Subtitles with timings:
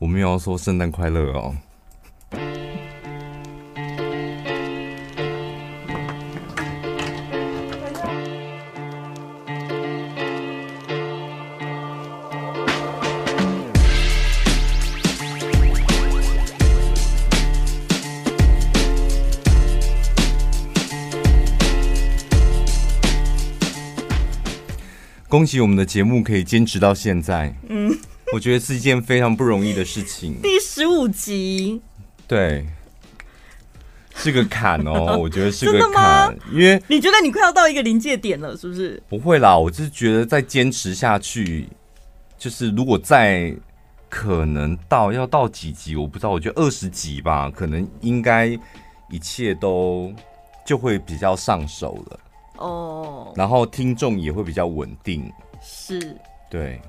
[0.00, 1.54] 我们要说圣诞快乐哦。
[25.28, 27.96] 恭喜我们的节目可以坚持到现在，嗯，
[28.32, 30.40] 我觉得是一件非常不容易的事情。
[30.40, 31.80] 第十五集，
[32.26, 32.66] 对，
[34.14, 39.02] 是个坎哦，我觉得是个坎，因为你觉得你快要到一个临界点了，是不是？
[39.08, 41.68] 不会啦，我就是觉得再坚持下去，
[42.38, 43.54] 就是如果再
[44.08, 48.46] 可能到要到几集，我不知道，我觉得二十集吧，可能应该
[49.10, 50.12] 一切都
[50.64, 52.20] 就会比较上手了。
[52.58, 56.16] 哦，oh, 然后听众也会比较稳定，是，
[56.50, 56.80] 对，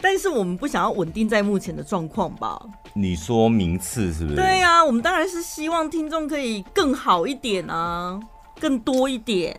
[0.00, 2.60] 但是我们不想要稳定在目前的状况吧？
[2.94, 4.36] 你说名次是不是？
[4.36, 8.18] 对呀、啊，我们当然是希望听众可以更好一点啊，
[8.60, 9.58] 更多一点。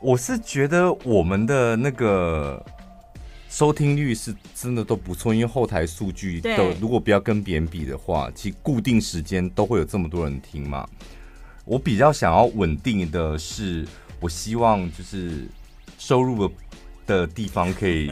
[0.00, 2.64] 我是觉得我们的那个
[3.48, 10.86] 收听率是真的都不错，因为后台数据都如果不要跟别人比的话，其实固定时间都会有这么多人听嘛。
[11.64, 13.86] 我比较想要稳定的是。
[14.18, 15.46] 我希望就是
[15.98, 16.54] 收入的
[17.04, 18.10] 的地方可以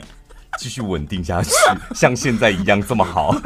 [0.58, 1.50] 继续稳定下去，
[1.94, 3.34] 像现在一样这么好。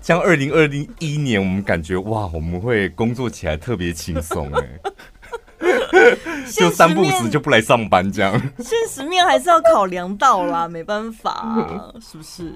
[0.00, 4.68] 像二零二零一年，我们感觉哇，我们会工作起来特别轻松哎，
[6.52, 8.32] 就三不死就不来上班这样。
[8.58, 11.56] 现实面还是要考量到啦，没办法，
[12.00, 12.52] 是不是？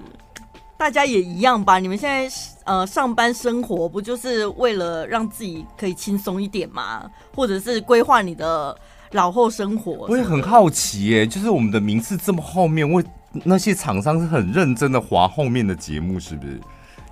[0.77, 1.79] 大家也一样吧？
[1.79, 2.29] 你们现在
[2.65, 7.09] 呃上班生活不就是为了让自己可以轻松一点吗？
[7.35, 8.77] 或者是规划你的
[9.13, 10.07] 老后生活？
[10.09, 13.05] 我也很好奇耶，就是我们的名次这么后面，为
[13.45, 16.61] 那些厂商是很认真的划后面的节目，是不是？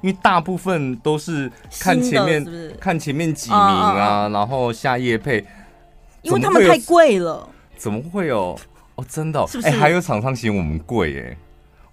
[0.00, 5.44] 因为大部分都是看前面，是不是看前面几名啊，然后下夜配，
[6.22, 7.48] 因为他们太贵了。
[7.76, 8.58] 怎么会有？
[8.96, 11.36] 哦，真的、哦，哎、欸，还有厂商嫌我们贵耶。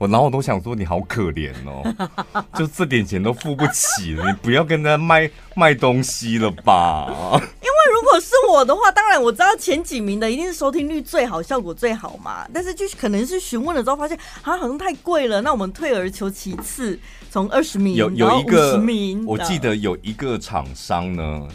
[0.01, 7.05] 我然后我都想说你好可怜哦， 就这点钱都付不起了，你不要跟他卖卖东西了吧？
[7.35, 12.47] 因为如果是我的话，当然我知道前几名的一定是收听率最好、效果最好嘛。
[12.51, 16.97] 但是就是可能是询问了之后发现，啊好像太贵了，那我们退而求其次，
[17.29, 21.47] 从二十名有有一个名，我记得有一个厂商呢，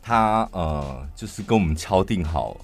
[0.00, 2.56] 他呃就是跟我们敲定好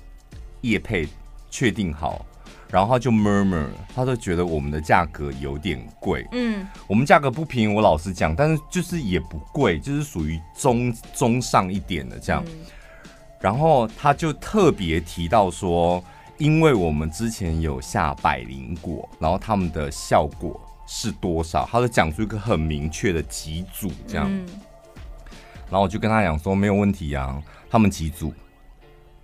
[0.61, 1.09] 业配，
[1.51, 2.25] 确定好。
[2.69, 6.27] 然后他就 murmur，他就觉得我们的价格有点贵。
[6.33, 12.43] 嗯，我们价格不便宜，我老实讲，但是就是也不贵，就是属于中中上一点的这样。
[12.49, 12.53] 嗯、
[13.41, 16.03] 然后他就特别提到说，
[16.39, 24.27] 因为我们之前有下百灵果，然后他们的效果是多少，他就讲出一个很明确的几组这样。
[24.29, 24.45] 嗯、
[25.71, 27.41] 然后我就跟他讲说没有问题啊，
[27.71, 28.35] 他们几组。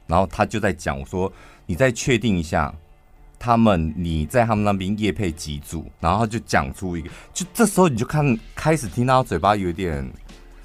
[0.06, 1.32] 然后他就在讲我说，
[1.66, 2.72] 你再确定一下。
[3.42, 10.08] 他们，你在他们那边夜配几组，然后就讲出一个，就这时候你就看开始听到嘴巴有点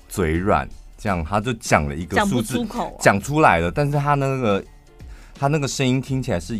[0.07, 2.63] 嘴软，这样他就讲了一个数字，
[2.99, 4.63] 讲出来了，但是他那个
[5.33, 6.55] 他那个声音听起来是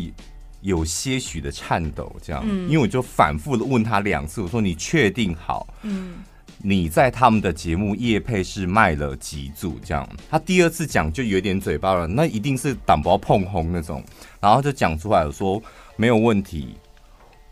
[0.61, 5.67] 有些许的颤抖，这样，因为我就反复的问他两次，我说你确定好？
[5.84, 6.16] 嗯，
[6.57, 9.79] 你在他们的节目叶配是卖了几组？
[9.85, 14.03] 这样，他第二次讲就有点嘴巴了，那一定是胆包碰红那种，
[14.41, 15.61] 然后就讲出来了说。
[15.97, 16.78] 没有问题，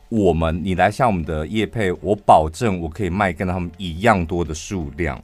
[0.09, 5.22] 我们你来向我们的业配，我保证我可以卖跟他们一样多的数量，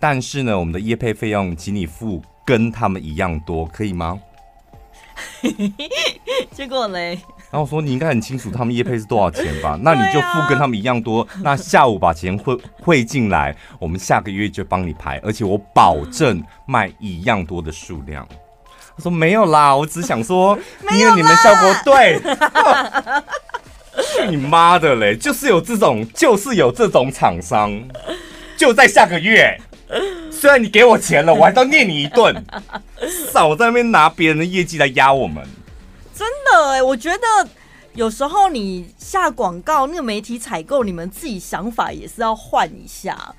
[0.00, 4.20] 但是呢，我们的业配费用请你付跟他们一样多，可以吗？
[6.50, 7.18] 结果嘞？
[7.50, 9.78] 然后我说你应该很清楚他们业配是多少钱吧？
[9.80, 18.26] 那你就付跟他们一样多，那下午把钱汇汇进来，我们下个月就帮你排，而且我保证卖一样多的数量。
[18.96, 20.58] 我说没有啦，我只想说，
[20.92, 22.20] 因为你们效果对。
[24.14, 25.16] 去你妈的嘞！
[25.16, 27.72] 就是有这种，就是有这种厂商，
[28.54, 29.58] 就在下个月。
[30.30, 32.44] 虽然你给我钱了，我还要念你一顿。
[33.32, 35.42] 少在那边拿别人的业绩来压我们。
[36.14, 37.48] 真的哎，我觉得
[37.94, 43.34] 有时候你下广告，那个媒体采购，你们自己想法也是要换一下。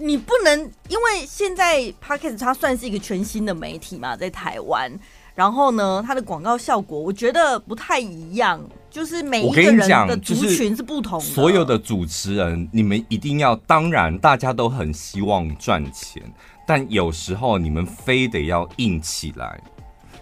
[0.00, 0.58] 你不能，
[0.88, 4.90] 因为现在 Podcast 它算是一个全新的媒体嘛，在台湾，
[5.34, 11.24] 然后呢，它的广告效果我觉得不太一样，就是每一个人的族群是不同的。
[11.24, 16.22] 所有的主持人，你们一定要，当然大家都很希望赚钱，
[16.64, 19.60] 但有时候你们非得要硬起来，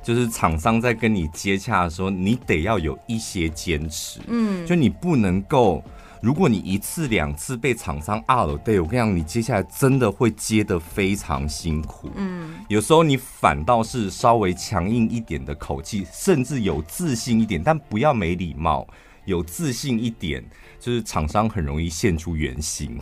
[0.02, 5.84] 就是厂商在跟你接洽的时候，你得要有一些坚持，嗯，就你不能够。
[6.22, 12.10] 如果你一次两次被厂商压了，对，我跟你讲，你接下来真的会接得非常辛苦。
[12.16, 18.86] 嗯，有时候你反倒是稍微强硬一点的口气，甚至有自信一点，但不要没礼貌，
[19.24, 20.42] 有自信一点，
[20.80, 22.98] 就是厂商很容易现出原形。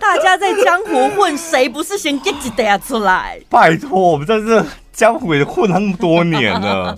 [0.00, 3.38] 大家在江湖混，谁不是先 get 出来？
[3.50, 6.96] 拜托，我们在这江湖也混了那么多年了，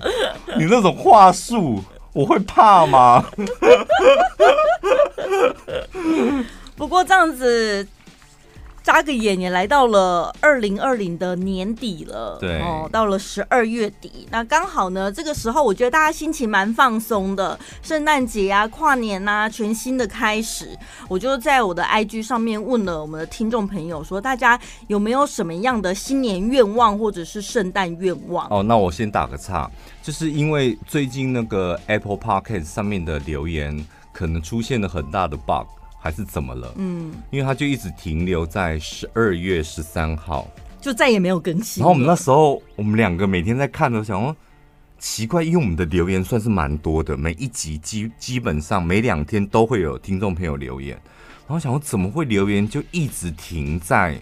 [0.57, 1.83] 你那种话术。
[2.13, 3.25] 我会怕吗？
[6.77, 7.87] 不过这样子。
[8.83, 20.77] 眨个眼也来到了二零二零的年底了，对哦，到了十二月底，那刚好呢，这个时候我觉得大家心情蛮放松的，圣诞节啊、跨年啊，全新的开始，
[21.09, 28.47] 我就在我的 IG 上面问了我们的听众朋友，说大家有没有什么样的新年愿望或者是圣诞愿望？
[28.51, 29.71] 哦，那我先打个岔，
[30.03, 35.67] 就是因为最近那个 Apple Podcast 上面的留言可能出现了很大的 bug。
[36.01, 36.73] 还是怎么了？
[36.77, 40.49] 嗯，因为他就一直停留在十二月十三号，
[40.81, 41.83] 就再也没有更新。
[41.83, 44.35] 然后我们那时候，我们两个每天在看的，想说
[44.99, 50.99] 奇怪，因为我们的留言算是蛮多的，每一集基基本上每两天都会有听众朋友留言，
[51.47, 54.19] 然后想说怎么会留言就一直停在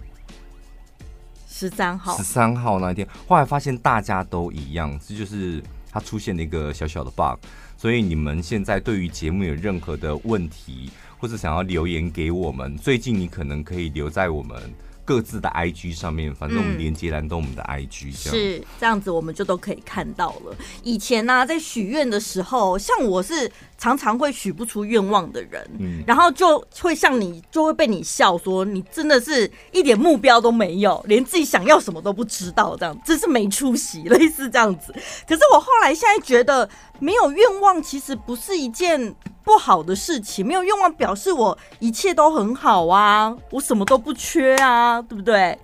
[1.49, 2.17] 十三号？
[2.17, 7.39] 十三号那一天，后来发现大家都一样，这就是它出现了一个小小的 bug。
[7.77, 14.57] 所以你们现在对于节目有任何的问题，或者想要留言给我们，最近你可能可以留在我们
[15.05, 20.57] 各自的 IG 上面，反正我们连接栏都我们的 IG，这样、嗯、是这样子，我们就都可以看到了。
[20.83, 34.93] 以前呢、啊，在许愿的时候，像我是常常会许不出愿望的人，嗯，然后就会像你，就会被你笑说你真的是一点目标都没有，连自己想要什么都不知道，这样真是没出息，类似这样子。
[35.27, 39.15] 可是我后来现在觉得，没有愿望其实不是一件。
[39.45, 45.59] 不好的事情，没有愿望表示我一切都很好啊，我什么都不缺啊，对不对？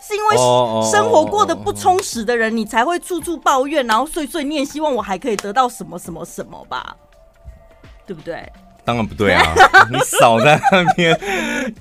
[0.00, 0.36] 是因为
[0.88, 6.94] 生活过得不充实的人，你才会处处抱怨，然后碎碎念，希望我还可以得到什么什么什么吧，
[8.10, 8.42] 对不对？
[8.84, 9.54] 当然不对啊！
[9.88, 11.16] 你少在那边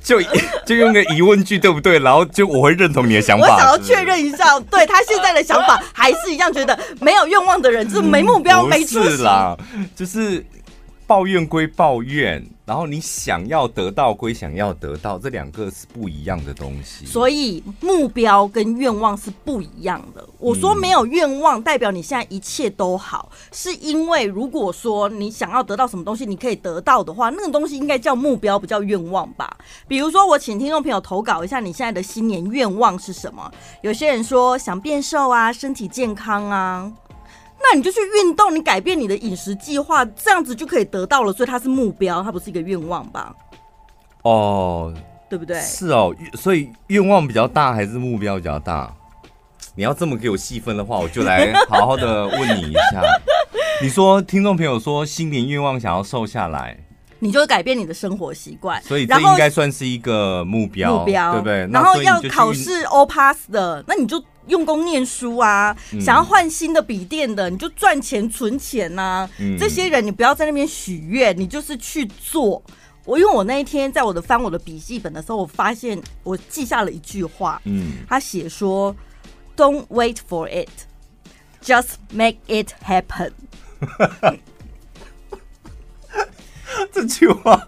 [0.04, 0.22] 就
[0.64, 1.98] 就用个疑问句，对不对？
[1.98, 3.48] 然后就我会认同你的想法。
[3.48, 9.58] 我想要确认一下，对他现在的想法还是一样，觉得没有愿望的人就是没目标、没出息啦，
[9.96, 10.46] 就是。
[11.08, 17.04] 抱怨归抱怨，然后你想要得到归想要得到，这两个是不一样的东西。
[17.04, 20.24] 所以目标跟愿望是不一样的。
[20.38, 29.58] 我说没有愿望，代表你现在一切都好，是因为如果说你想要得到什么东西，你可以得到的话，那个东西应该叫目标，不叫愿望吧？
[29.88, 33.52] 比如说，我请听众朋友投稿一下，你现在的新年愿望是什么？
[33.82, 36.92] 有些人说想变瘦啊，身体健康啊。
[37.62, 41.34] 那你就去运动，你改变你的饮食计划，这样子就可以得到了。
[41.34, 43.36] 所以它是目标，它不是一个愿望吧？
[44.24, 44.94] 哦，
[45.30, 45.60] 对不对？
[45.62, 48.92] 是哦，所以愿望比较大还是目标比较大？
[49.76, 53.02] 你要这么给我细分的话，我就来好好的问你一下。
[53.84, 56.78] 你说听众朋友说新年愿望想要瘦下来，
[57.20, 61.68] 你就改变你的生活习惯，所以这应该算是一个目标，目标对不对？
[61.72, 64.24] 然后要考试 all pass 的，那你就。
[64.50, 69.30] 用功念书啊，想要换新的笔电的，你就赚钱存钱呐、啊。
[69.40, 72.62] 嗯、这些人你不要在那边许愿，你就是去做。
[73.06, 78.96] 我因为我那一天在我的翻我的笔记本的时候，我发现我记下了一句话，嗯，他写说
[79.56, 80.70] ：“Don't wait for it,
[81.64, 83.32] just make it happen。”
[86.92, 87.66] 这句话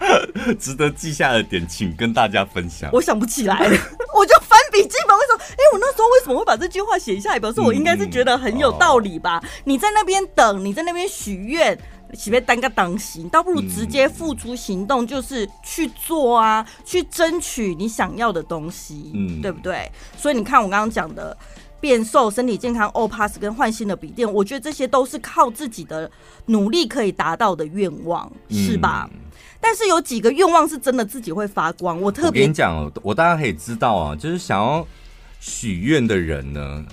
[0.60, 2.90] 值得记下的点，请跟大家分享。
[2.94, 3.70] 我想不起来了，
[4.16, 5.18] 我就翻笔记本。
[5.18, 5.44] 为什么？
[5.52, 7.40] 哎，我那时候为什么会把这句话写下来？
[7.40, 9.42] 表示我应该是觉得很有道理吧？
[9.66, 11.78] 你在那边等，你在那边许愿，
[12.14, 13.28] 岂别耽个当行？
[13.30, 19.92] 倒不如直接付出行动，就是去做啊，去争取你想要的东西，嗯，对不对？
[20.18, 21.36] 所以你看，我刚刚讲的。
[21.82, 26.10] 变瘦、身体健康、O Pass 跟换新的笔电，我觉得这些都是靠自己的
[26.46, 29.10] 努力可以达到的愿望，是吧？
[29.12, 29.20] 嗯、
[29.60, 32.00] 但是有几个愿望是真的自己会发光。
[32.00, 34.88] 我特别跟你讲，我大家可以知道啊，就是想要
[35.40, 36.86] 许愿的人呢，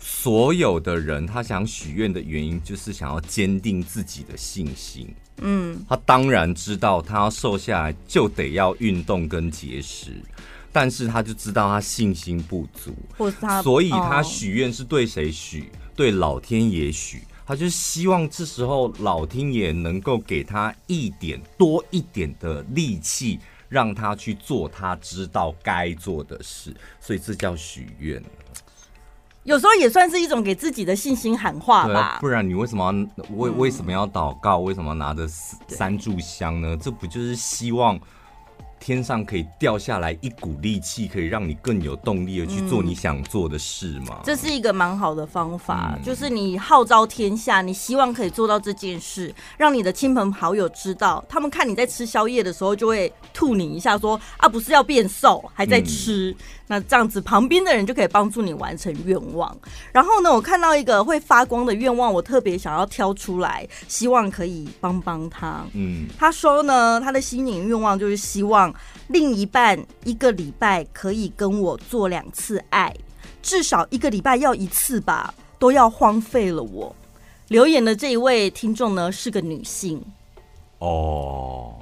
[0.00, 5.08] 所有的人他想许愿的原因就是想要坚定自己的信心。
[5.38, 10.12] 嗯，他当然知道他要瘦下来就得要运动跟节食。
[10.76, 15.62] 但是他就知道他信心不足，或是他，所以他许愿是对谁许？
[15.62, 17.22] 哦、对老天爷许。
[17.46, 23.40] 他就希望这时候老天爷能够给他一点多一点的力气，
[23.70, 26.76] 让他去做他知道该做的事。
[27.00, 28.22] 所以这叫许愿。
[29.44, 32.00] 有时候也算是一种给自己的信心喊话吧。
[32.00, 34.58] 啊、不然你为什么要为为什么要祷告？
[34.58, 35.26] 为什么要拿着
[35.68, 36.76] 三炷香呢？
[36.76, 37.98] 这不就是希望？
[38.78, 44.16] 天上可以掉下来一股力气，可以让你更有动力的去做你想做的事吗？
[44.18, 56.30] 嗯、这是一个蛮好的方法，嗯、就是你号召天下，你希望可以做到这件事，让你的亲朋好友知道，他们看你在吃宵夜的时候，就会吐你一下说，说啊，不是要变瘦，还在吃。
[56.30, 59.56] 嗯那这样子，旁边的人就可以帮助你完成愿望。
[59.92, 65.64] 然后呢，我看到一个会发光的愿望，我特别想要挑出来，希望可以帮帮他。
[65.74, 68.74] 嗯，他说呢，他的心灵愿望就是希望
[69.08, 72.92] 另一半一个礼拜可以跟我做两次爱，
[73.42, 76.94] 至少一个礼拜要一次吧，都要荒废了我。
[77.48, 80.02] 留言的这一位听众呢，是个女性。
[80.78, 81.76] 哦。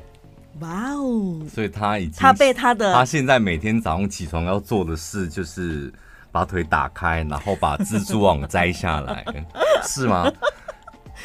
[0.61, 1.41] 哇哦！
[1.53, 5.93] 所以他已经他被他的他现在每天早上起床要做的事就是
[6.31, 9.25] 把腿打开，然后把蜘蛛网摘下来，
[9.83, 10.31] 是吗？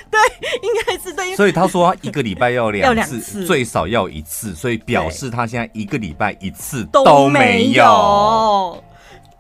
[0.10, 0.20] 对，
[0.62, 1.36] 应该是对。
[1.36, 8.84] 所以他说他一个礼拜要两次，次最少要一次，所以表示他现在一个礼拜一次都没有，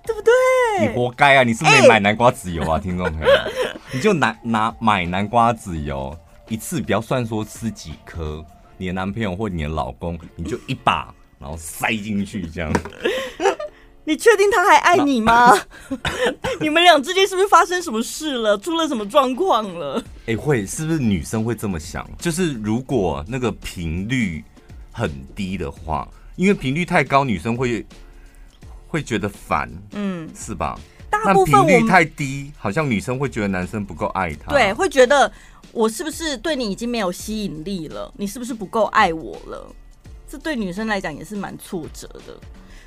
[0.05, 0.87] 对不对？
[0.87, 1.43] 你活该啊！
[1.43, 3.27] 你是没买南瓜籽油啊，欸、听众朋友，
[3.91, 6.15] 你就拿拿买南瓜籽油
[6.47, 8.43] 一次，不要算说吃几颗。
[8.79, 12.73] 你的男朋友或你的老公，你就一把，然后塞进去这样。
[14.05, 15.53] 你确定他还爱你吗？
[16.61, 18.57] 你们俩之间是不是发生什么事了？
[18.57, 20.01] 出了什么状况了？
[20.21, 22.09] 哎、欸，会是不是女生会这么想？
[22.17, 24.43] 就是如果那个频率
[24.93, 27.85] 很低的话，因为频率太高，女生会
[28.87, 30.79] 会觉得烦，嗯，是吧？
[31.09, 35.29] 大部分频率太低，好像女生会觉得男生不够爱她，对，会觉得。
[35.71, 38.11] 我是不是对你已经没有吸引力了？
[38.17, 39.73] 你是不是不够爱我了？
[40.27, 42.39] 这对女生来讲也是蛮挫折的。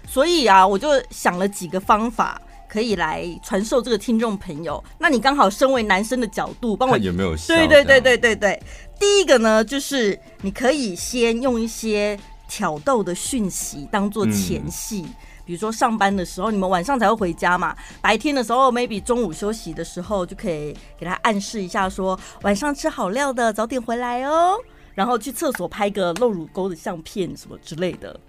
[0.09, 4.83] 所以啊，我就想了几个方法可以来传授这个听众朋友。
[4.99, 7.55] 那你刚好身为男生的角度，帮我看有没有效？
[7.55, 8.62] 对对对对对对。
[8.99, 15.03] 第一个呢，就是你可以先用一些挑逗的讯息当做前戏。
[15.03, 17.77] 嗯比如说上班的时候，你们晚上才会回家嘛？
[18.01, 24.57] 白天的时候，maybe 中午休息的时候，就可以给他暗示一下说，说晚上吃好料的，早点回来哦。
[24.95, 28.21] 然后去厕所拍个露乳沟的相片什么之类的，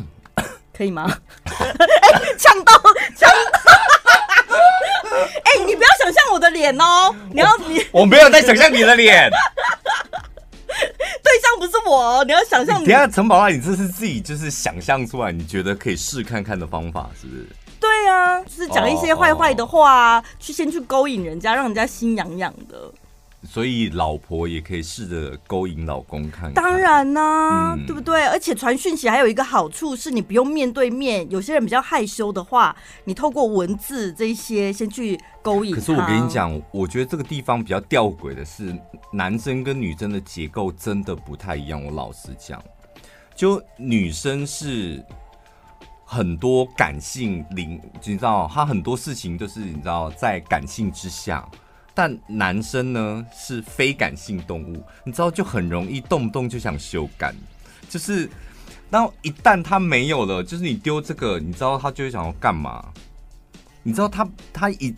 [0.76, 1.10] 可以吗？
[1.44, 2.72] 哎、欸，呛到，
[3.16, 3.70] 呛到！
[5.10, 9.30] 哎、欸，你不要想象我的脸哦，你要你，我没有在想象你的脸。
[11.22, 12.78] 对象不是我，你要想象。
[12.84, 17.46] 等下陈宝拉，你这是自己就是想象出来，你觉得可以试看看的方法，是不是？
[17.80, 20.32] 对啊，就是讲一些坏坏的话啊，oh, oh.
[20.40, 22.92] 去先去勾引人家，让人家心痒痒的。
[23.52, 28.24] 所以老婆也可以试着勾引老公看看，当然呢、啊，嗯、对不对？
[28.28, 31.30] 而且传讯息还有一个好处是，你不用面对面。
[31.30, 35.74] 有些人比较害羞的话，你透过文字这些先去勾引。
[35.74, 38.74] 可是我跟你讲，我觉得这个地方比较吊诡的是，
[39.12, 41.84] 男生跟女生的结构真的不太一样。
[41.84, 42.58] 我老实讲，
[43.36, 45.04] 就女生是
[46.06, 51.46] 很多感性灵，你知道，她很多事情都是你知道在感性之下。
[51.94, 57.34] 但男生呢是非感性动物，你知道就很容易动不动就想修改，
[57.88, 58.28] 就是，
[58.90, 62.84] 然后一旦他没有了，就是你丢这个，你知道他就会想要干嘛？
[63.82, 64.94] 你知道他他一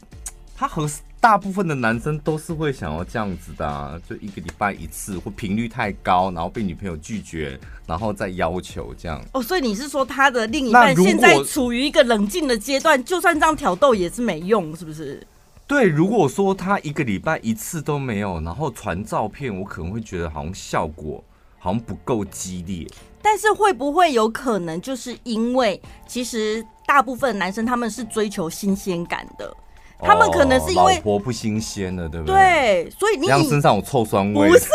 [0.56, 0.88] 他和
[1.20, 9.24] 大部分的男生都是会想要这样子的啊，就一个礼拜一次或频率太高，然后被女朋友拒绝，然后再要求这样。
[9.32, 15.26] 哦，所以你是说他的另一半现在处于一个冷静的阶段，就算这样挑逗也是没用，是不是？
[15.66, 21.24] 对，如果说他一个礼拜一次都没有，然后传照片，我可能会觉得好像效果
[21.58, 22.86] 好像不够激烈。
[23.22, 29.56] 但是会不会有可能，就是因为其实大部分男生他们是追求新鲜感的，哦、
[30.02, 32.34] 他们可能是因为老婆不新鲜了，对不对？
[32.34, 34.50] 对，所以你让身上有臭酸味。
[34.50, 34.68] 不是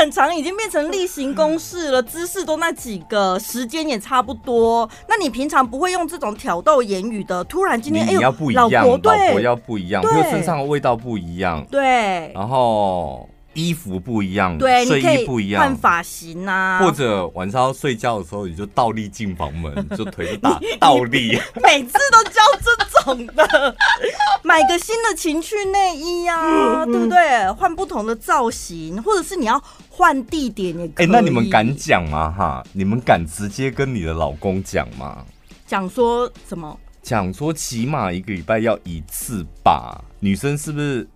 [0.00, 4.88] 很长，已经变成例行公事了，姿势都那几个，时间也差不多。
[5.06, 13.28] 那你平常不会用这种挑逗言语的，突然今天哎，要不一样，老婆，对，老婆要不一样，因为身上的味道不一样，对，然后。
[13.54, 21.38] 衣服不一样，对，睡衣不一样，换发型啊，或者晚上要睡觉的时候，你就倒立进房门， 就腿就打倒立。
[21.62, 23.76] 每次都教这种的，
[24.42, 27.50] 买个新的情趣内衣啊，对不对？
[27.52, 31.06] 换不同的造型，或者是你要换地点也可以。
[31.06, 32.30] 哎，那你们敢讲吗？
[32.30, 35.24] 哈，你们敢直接跟你的老公讲吗？
[35.66, 36.78] 讲说什么？
[37.02, 39.98] 讲说起码一个礼拜要一次吧？
[40.20, 41.08] 女生是不是？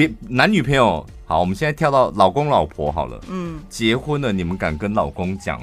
[0.00, 3.20] 别男女朋友好，我们现在跳到老公老婆好了。
[3.28, 5.60] 嗯，结婚了，你们敢跟老公讲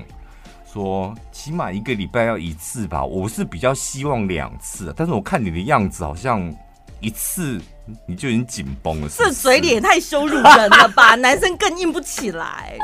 [0.71, 3.03] 说，起码一个礼拜要一次吧。
[3.03, 6.53] 我是比较希望两次，但是我看你的样子，好像
[6.99, 7.59] 一次
[8.05, 9.29] 你就已经紧绷了是不是？
[9.29, 11.15] 这嘴脸也太羞辱人了吧！
[11.17, 12.77] 男生更硬不起来。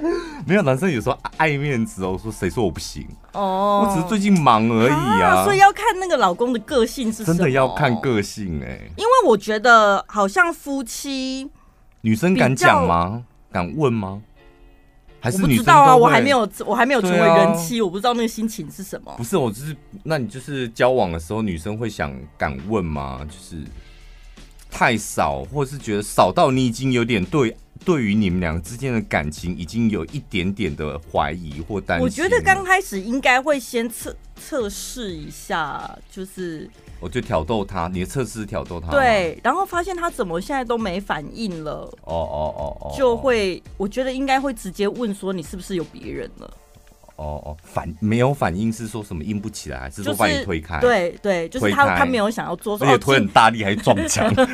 [0.46, 2.18] 没有，男生有时候爱面子哦。
[2.22, 3.06] 说谁说我不行？
[3.32, 5.40] 哦，我只是最近忙而已啊。
[5.40, 7.36] 啊所以要看那个老公的个性是什么？
[7.36, 8.90] 真的要看个性哎、欸。
[8.96, 11.50] 因为我觉得好像夫妻，
[12.02, 13.24] 女生敢讲吗？
[13.50, 14.22] 敢问吗？
[15.18, 19.12] 还是女生我不知道啊，我还没有，我还没有成为人妻，啊、我不知道那个心情是什么。
[19.16, 23.26] 不是，我就是，那你就是交往的时候，女生会想敢问吗？
[23.28, 23.64] 就是
[24.70, 27.56] 太少，或是觉得少到你已经有点对。
[27.84, 32.04] 对于你们两个之间的感情，已经有一点点的怀疑或担心。
[32.04, 36.68] 我觉得刚开始应该会先测测试一下，就是
[37.00, 46.54] 我就挑逗他，你的测试挑逗他，对，然后发现他怎么现在都没反应了，哦哦哦哦，就会，我觉得应该会直接问说你是不是有别人了。
[47.16, 50.78] 哦哦，反没有反应是说什么硬不起来，还是说把你推开？
[50.80, 54.46] 对对，就是他他没有想要做，而且推很大力还是撞墙， 这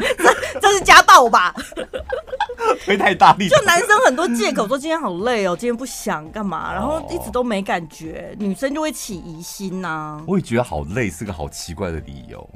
[0.60, 1.54] 这是家暴吧？
[2.84, 10.22] 推太大力，就男生很多借口说今天好累哦，今天不想干嘛，然后一直都没感觉，女生就会起疑心呐。
[10.26, 12.48] 我也觉得好累是个好奇怪的理由，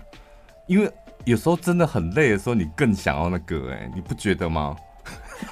[0.66, 0.90] 因为
[1.24, 4.76] 有时候真的很累的时候，你更想要那个哎，你不觉得吗？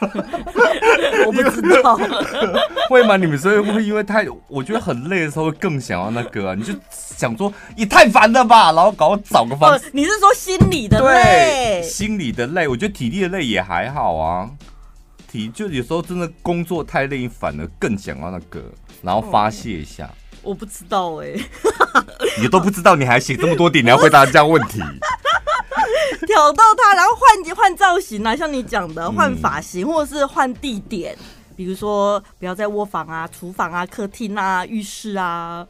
[1.26, 1.96] 我不知道，
[2.90, 3.16] 会吗？
[3.16, 6.54] 你们所以会因为太我觉得很累的时候，会更想要那个啊？
[6.54, 9.90] 你就想说也太烦了吧，然后搞我找个方式。
[9.92, 11.82] 你是说心理的累？
[11.82, 14.50] 心理的累，我觉得体力的累也还好啊。
[15.30, 18.62] 体就有时候真的工作太累，反而更想要那个，
[19.02, 20.10] 然后发泄一下。
[20.42, 21.32] 我不知道哎，
[22.40, 24.80] 你都不知道，你还写这么多点，你要回答这样问题。
[26.26, 31.16] 挑逗他，然后换换造型啊，像你讲的换发型，或者是换地点，
[31.56, 35.66] 比如说不要在卧房啊、厨房啊、客厅啊、浴室啊，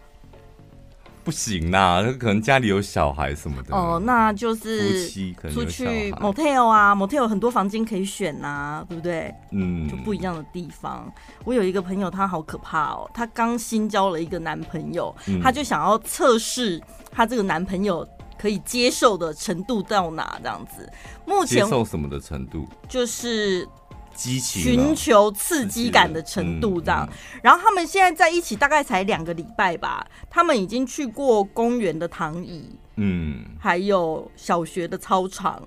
[1.22, 3.74] 不行啦，可能家里有小孩什么的。
[3.74, 5.08] 哦，那就是
[5.52, 9.34] 出去 motel 啊，motel 很多房间可以选呐，对不对？
[9.52, 11.10] 嗯，就不一样的地方。
[11.44, 16.80] 我有一个朋友，他好可怕哦，他刚新交了一个男朋友，他就想要测试
[17.10, 18.06] 他这个男朋友。
[18.38, 20.38] 可以接受的程度到哪？
[20.42, 20.90] 这样子，
[21.26, 22.68] 目前接受什么的程度？
[22.88, 23.66] 就是
[24.14, 27.08] 激情，寻求刺激感的程度这样。
[27.42, 35.62] 然后他们现在在一起大概才两个礼拜吧，他们已经去过公园的躺椅，嗯，还有小学的操场。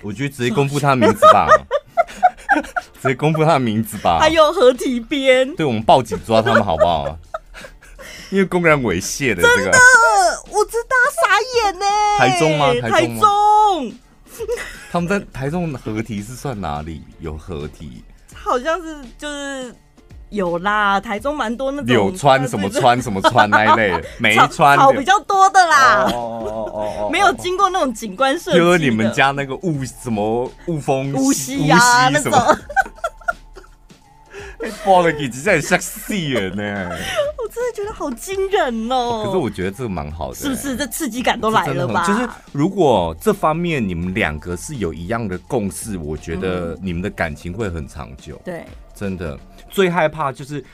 [0.00, 1.46] 我觉得直接公布他的名字吧，
[3.00, 4.18] 直接公布他的名字吧。
[4.18, 7.18] 还有合体边，对，我们报警抓他们好不好？
[8.32, 9.70] 因为公然猥亵的这个。
[10.50, 11.84] 我知道，傻眼呢。
[12.18, 12.72] 台中吗？
[12.88, 13.92] 台中。
[14.90, 17.02] 他们在台中合体是算哪里？
[17.20, 18.02] 有合体？
[18.34, 19.74] 好像是就是
[20.30, 26.06] 有啦，台中蛮多那种柳川什么川什么川那一类， 梅川草比较多的啦。
[26.10, 26.72] 哦哦
[27.04, 28.56] 哦没有经过那种景观设计。
[28.56, 32.32] 就是你们家那个雾什么雾峰乌溪呀那种。
[34.84, 36.88] 播的给直接吓死人呢！
[36.90, 39.24] 我真的觉得好惊人哦。
[39.26, 40.74] 可是我觉得这个蛮好的，是不是？
[40.76, 42.06] 这刺激感都来了吧？
[42.06, 48.40] 就是如果这方面你们两个是有一样的共识，我觉得你们的感情会很长久。
[48.44, 49.38] 对，真的
[49.68, 50.64] 最害怕就是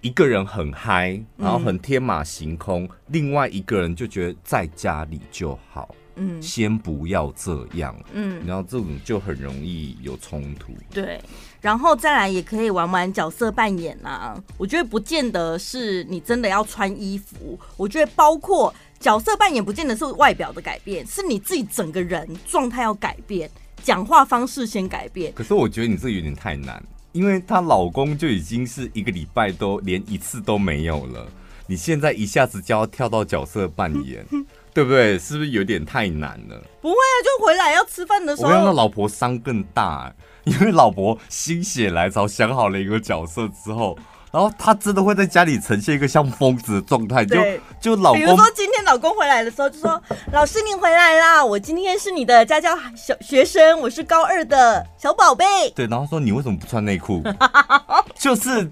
[0.00, 5.94] 一个人很嗨，然后很天马行空，另外一个人就觉得在家里就好。
[6.16, 7.94] 嗯，先不要这样。
[8.12, 10.72] 嗯，然后这种就很容易有冲突。
[10.90, 11.20] 对。
[11.60, 23.50] 然后再来也可以玩玩角色扮演啊，我觉得不见得是你真的要穿衣服，我觉得包括角色扮演不见得是外表的改变，是你自己整个人状态要改变，
[23.82, 25.32] 讲话方式先改变。
[25.34, 31.26] 可是我觉得你这有点太难，因为她老公就已经是一个礼拜都连一次都没有了，
[31.66, 34.24] 你现在一下子就要跳到角色扮演，
[34.72, 35.18] 对不对？
[35.18, 36.62] 是不是有点太难了？
[36.80, 40.14] 不会啊，就回来要吃饭的时候，我让老婆伤更大欸。
[40.44, 43.98] 因为老婆心血来潮想好了一个角色之后，
[44.32, 47.36] 然后他真的会在家里呈现一个像疯子的状态，就
[47.80, 50.00] 就老公，比如说今天老公回来的时候就说
[50.32, 57.22] ：“老师您回来啦，我今天是你的家教小学生，我是高二的小宝贝。”对，然后说你为什么不穿内裤？
[58.16, 58.70] 就是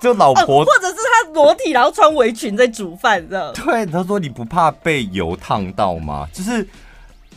[0.00, 3.52] 就老婆，或者是他裸体然后穿围裙在煮饭，这样。
[3.52, 6.26] 对，他说你不怕被油烫到吗？
[6.32, 6.66] 就是。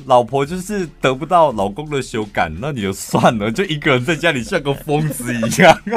[0.05, 5.79] 老婆就是得不到老公的修改，那你就算了，就一个人在家里像个疯子一样，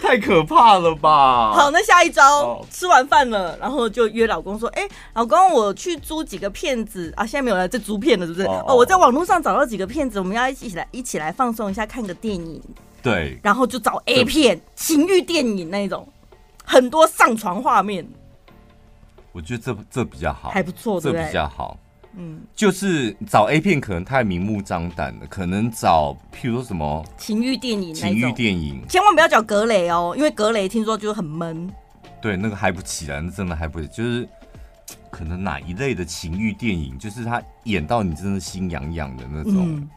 [0.00, 1.52] 太可怕了吧？
[1.52, 2.64] 好，那下一招，oh.
[2.70, 7.26] 吃完饭了，然后就约老公说：“哎、欸，老公，我去租几个片子啊？
[7.26, 8.46] 现在没有了这租片了，是不是？
[8.46, 8.70] 哦，oh.
[8.70, 12.62] oh, 我在网络上找到几个片子，我们要一起来一起来放松一下，看个电影。
[13.02, 16.08] 对，然后就找 A 片、情欲电影那种，
[16.64, 18.08] 很多上床画面。
[19.38, 21.78] 我觉得这这比较好，还不错，这比较好。
[22.16, 31.72] 嗯，就是找 A 片可能太明目张胆了，可能找譬如说什么情欲电影、情欲电影，千万不要找格雷哦，因为格雷听说就很闷。
[32.20, 34.28] 对，那个嗨不起来，那真的嗨不起来，就是
[35.08, 39.54] 可能哪一类的情欲电影，就是他演到你真的心痒痒的那种。
[39.54, 39.88] 嗯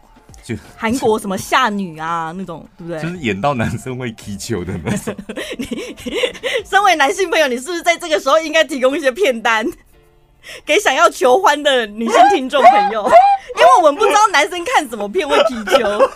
[0.43, 3.01] 就韩国什么夏女啊那种，对不对？
[3.01, 5.15] 就是演到男生会踢球的那种。
[5.57, 5.65] 你
[6.67, 9.65] 身为男性朋友，你是不是在这个时候应该提供一些片单
[10.65, 13.03] 给想要求欢的女性听众朋友？
[13.57, 16.09] 因为我们不知道男生看什么片会踢球。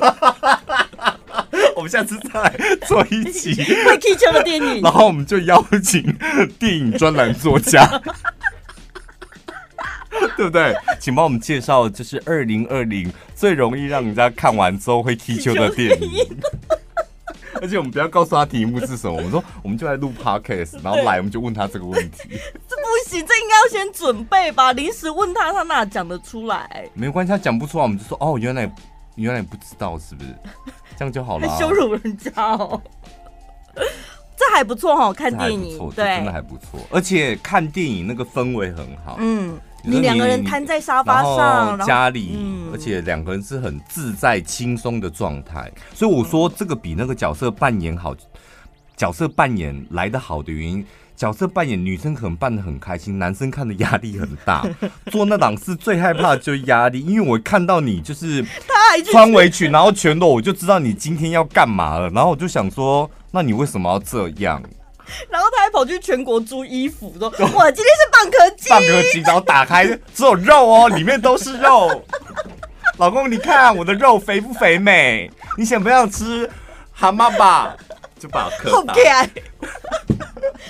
[1.76, 2.56] 我们下次再来
[2.88, 3.54] 做一集
[3.86, 6.02] 会踢球的电影，然后我们就邀请
[6.58, 8.02] 电影专栏作家。
[10.38, 10.76] 对不对？
[11.00, 16.10] 请帮我们介绍，就是二零二零最容易让人家看完之后会踢球的电影。
[17.62, 22.20] 而且我们不要告诉他题目是什么，我们说我们就来录 podcast，然后来我们就问他这个问题。
[22.68, 24.74] 这不行，这应该要先准备吧？
[24.74, 26.90] 临时问他，他哪讲得出来？
[26.94, 28.70] 没关系，他讲不出来，我们就说哦，原来
[29.16, 30.36] 原来不知道，是不是？
[30.98, 31.48] 这样就好了。
[31.58, 32.80] 羞辱人家哦。
[34.38, 36.80] 这还不错哈，看电影对，真的还不错。
[36.92, 39.58] 而且看电影那个氛围很好，嗯。
[39.86, 42.38] 你两个人瘫在沙发上，家里，
[42.74, 45.72] 而且两个人是很自在、轻松的状态。
[45.94, 48.16] 所以我说这个比那个角色扮演好，
[48.98, 54.68] 角色扮演来的好的原因，角色扮演女生可能扮的很开心，男生看的压力很大。
[55.12, 58.44] 做那档事最害怕的就是压力，因为我看到你就是
[59.12, 62.10] 穿围裙，然后全裸，我就知道你今天要干嘛了。
[62.10, 64.62] 然后我就想说，那你为什么要这样？
[65.30, 72.04] 然后他还跑去全国租衣服，说：“我今天是蚌壳鸡，蚌壳鸡。”然后打开只有肉哦，里面都是肉。
[72.98, 75.30] 老公，你看我的肉肥不肥美？
[75.58, 76.50] 你想不想吃
[76.94, 77.76] 蛤蟆吧？
[78.18, 79.30] 就把壳打开。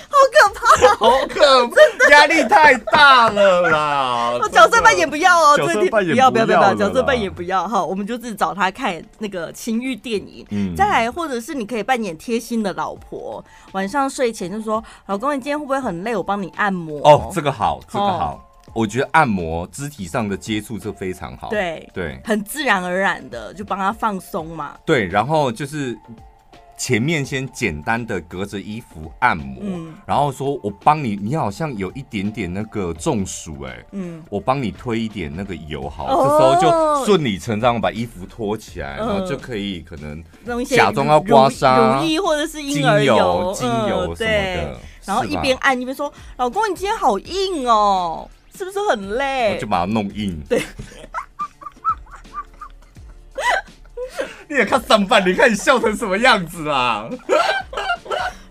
[0.08, 4.38] 好可怕， 好可怕，压力太大了啦！
[4.50, 7.66] 角色扮演不要哦，角色扮演不要不要不要，角色扮演不要。
[7.66, 16.16] 哈，我们就是找他看那个情欲电影，嗯，再来或者是你可以扮演贴心的老婆，晚上睡前就说：“老公，你今天会不会很累？
[16.16, 18.40] 我帮你按摩。”哦，这个好，这个好，
[18.72, 25.98] 我觉得按摩肢体上的接触这非常好，对对，很自然而然的就帮他放松嘛，对，然后就是。
[26.76, 40.22] 前面先简单的隔着衣服按摩，嗯、然后说我帮你，你好像有一点点那个中暑哎、欸，嗯，我帮你推一点那个油好，哦、这时候就顺理成章把衣服脱起来，然后就可以可能
[40.66, 50.60] 假装要刮痧，乳液或者是婴儿油、精油什么的，嗯、然后一边按一边说：“老公，你今天好硬哦，是不是很累？”就把它弄硬，对。
[54.48, 57.08] 你也看上半，你看你笑成什么样子啊？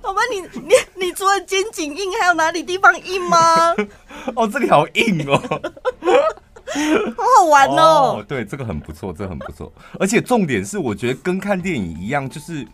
[0.01, 3.73] 好吧，你你你除了肩颈硬，还有哪里地方硬吗？
[4.35, 5.37] 哦，这里好硬哦，
[7.17, 8.17] 好好玩哦。
[8.19, 9.71] 哦，对，这个很不错，这个很不错。
[9.99, 12.67] 而且重点是，我觉得跟看电影一样，就是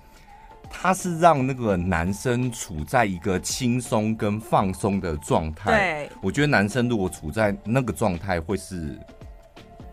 [0.70, 5.72] 它是让那个男生处在一个轻松跟放松的状态。
[5.72, 9.00] 对，我觉得男生如果处在那个状态，会是。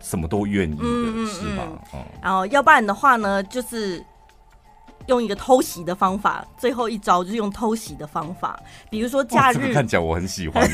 [0.01, 1.63] 什么都愿意的，嗯、是吧？
[1.93, 4.03] 嗯，然后要不然的话呢，就是
[5.07, 8.59] 用一个偷袭的方法，最后一招就是用偷袭的方法，
[8.89, 10.67] 比如说假日，这个、看起来我很喜欢。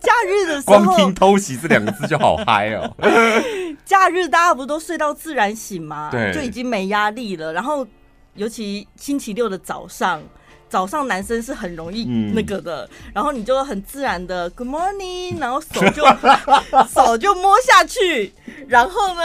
[0.00, 2.96] 假日的时候，光听“偷袭”这两个字就好嗨哦。
[3.84, 6.08] 假日大家不都睡到自然醒吗？
[6.10, 7.52] 对，就已经没压力了。
[7.52, 7.86] 然后
[8.34, 10.22] 尤其星期六的早上。
[10.68, 12.04] 早上男生是很容易
[12.34, 16.04] 那个的，嗯、然后你就很自然的 Good morning，然后手就
[16.92, 18.32] 手就摸下去，
[18.66, 19.22] 然后呢，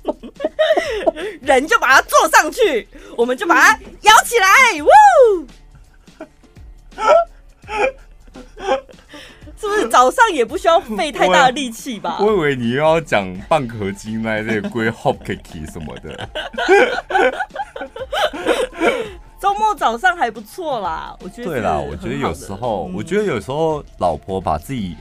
[1.40, 4.46] 人就把它坐上去，我们就把它摇起来，
[4.82, 4.90] 哇，
[9.58, 12.18] 是不是早上也不需要费太大的力气吧？
[12.20, 16.28] 我以为你又要讲蚌壳精那类龟 hop cake 什么的。
[19.40, 24.96] 周末早上还不错啦，我觉得对啦，我觉得有时候，嗯、我觉得有时候老婆把自己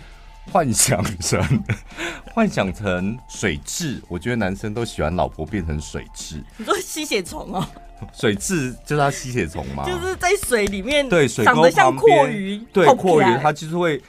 [0.52, 1.42] 幻想成
[2.34, 6.44] 幻想成水蛭，我觉得男生都喜欢老婆变成水蛭。
[6.58, 7.66] 你说吸血虫哦？
[8.14, 9.86] 水蛭就是它吸血虫吗？
[9.86, 14.02] 就是在水里面，对，水长得像蛞蝓，对，阔鱼它就是会。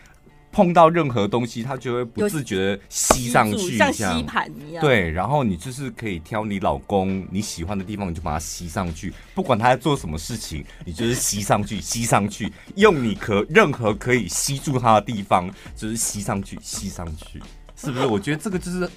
[0.57, 4.81] 碰到任何东西，它就会不自觉的吸上去，像吸盘一样。
[4.81, 9.13] 对，然后你就是可以挑你老公你喜欢的地方，你就把它吸上去。
[9.35, 17.43] 不管他在做什么事情，你就是吸上去，吸上去，用你可任何可以吸住他的地方，就是吸上去，吸上去。
[17.79, 18.07] 是不是？
[18.07, 18.89] 我觉得这个就是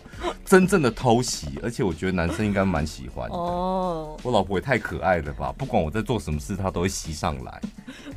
[0.46, 3.36] 真正的偷袭，而且我觉得男生应该蛮喜欢的。
[3.36, 5.54] 哦，我老婆也太可爱了吧！
[5.58, 7.62] 不管我在做什么事，她都会吸上来。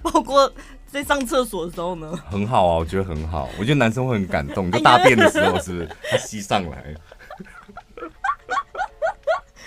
[0.00, 0.48] 包括
[0.92, 2.12] 在上厕所的时候呢？
[2.31, 3.48] 很好啊，我觉得很好。
[3.59, 5.88] 我觉得男生会很感动， 就大便的时候，是不是？
[6.11, 6.94] 他吸上来。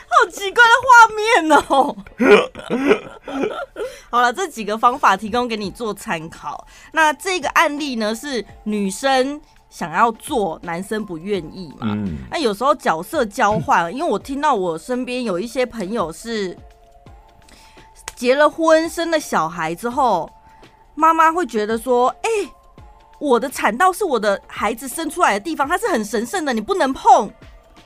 [0.08, 1.96] 好奇怪的画面哦！
[4.12, 6.66] 好了，这几个方法提供给你做参考。
[6.94, 11.88] 那这个案例呢，是女生想要做，男生不愿意嘛？
[11.90, 12.20] 嗯。
[12.30, 16.56] 那有时候角色交换，因为我听到我身边有一些朋友是
[18.16, 20.30] 结了婚、生了小孩之后，
[20.96, 22.30] 妈妈会觉得说：“哎，
[23.20, 27.32] 我的产道是我的孩子生出来的地方，它是很神圣的，你不能碰。”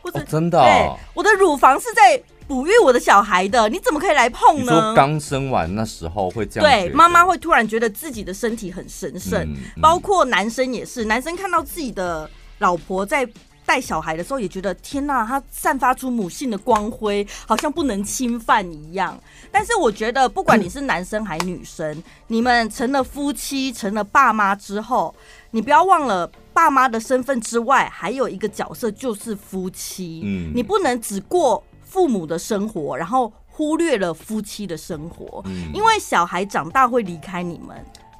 [0.02, 2.17] 或者、哦、真的、哦，我的乳房是在
[2.48, 4.93] 哺育我的小孩的，你怎么可以来碰呢？
[4.95, 6.69] 刚生完那时候会这样？
[6.69, 13.28] 对，妈妈会突然觉得自己的身体很神圣，嗯嗯、包括男生也是，男生看到自己的老婆在
[13.70, 19.16] 带小孩的时候，也觉得天呐，他散发出母性的光辉，好像不能侵犯一样。
[19.52, 25.14] 但是我觉得，不管你是男生还是女生，嗯、你们成了夫妻，成了爸妈之后，
[25.52, 26.28] 你不要忘了。
[26.52, 30.22] 爸妈的身份之外，还有一个角色就是夫妻。
[30.26, 35.42] 嗯，你不能只过父母的生活，然后忽略了夫妻的生活。
[35.46, 37.78] 嗯，因为小孩长大会离开你们，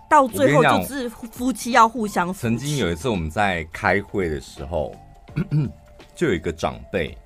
[0.10, 2.34] 到最后就是夫妻要互相。
[2.34, 4.96] 曾经有一次我们在开会的时候，
[6.16, 7.18] 就有一个长辈，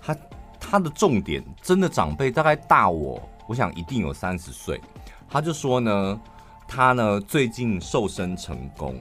[0.00, 0.16] 他
[0.58, 4.80] 他的重点真的长辈大概大我，我想一定有三十岁。
[5.28, 6.20] 他就说呢，
[6.68, 8.94] 他呢最近瘦身成功。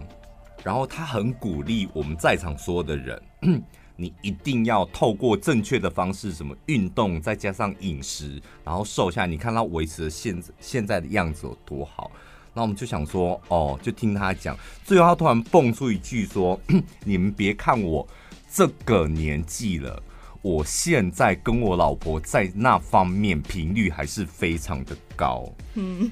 [0.64, 3.22] 然后他很鼓励我们在场所有的人，
[3.96, 9.28] 你一定要透过正确的方式，什么运动，再加上饮食，然后瘦下来。
[9.28, 12.10] 你看他维持的现现在的样子有多好。
[12.52, 14.58] 那我们就想说，哦，就听他讲。
[14.84, 16.60] 最后他突然蹦出一句说
[17.06, 18.08] ：“你们别看我
[18.56, 20.02] 这个年纪了，
[20.42, 26.10] 我现在跟我老婆在那方面频率还是非常的高。”嗯，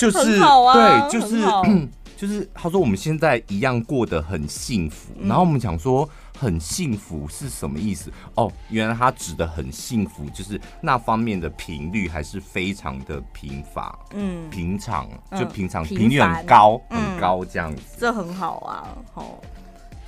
[0.00, 1.46] 就是对，就是。
[2.14, 8.12] 就是他说我们现在一样过得很幸福，然后我们讲说很幸福是什么意思？
[8.36, 19.40] 哦，原来他指的很幸福，就是那方面的频率还是非常的频乏，嗯，平常就平常频率很高很高这样子，这很好啊，好，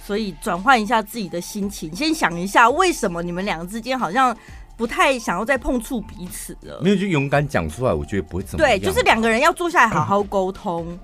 [0.05, 4.37] 所以转换一下自己的心情，先想一下为什么你们两个之间好像
[4.77, 8.79] 不太想要再碰触彼此了，没有就勇敢讲出来，我觉得不会怎么样。
[8.79, 10.99] 对，就是两个人要坐下来好好沟通。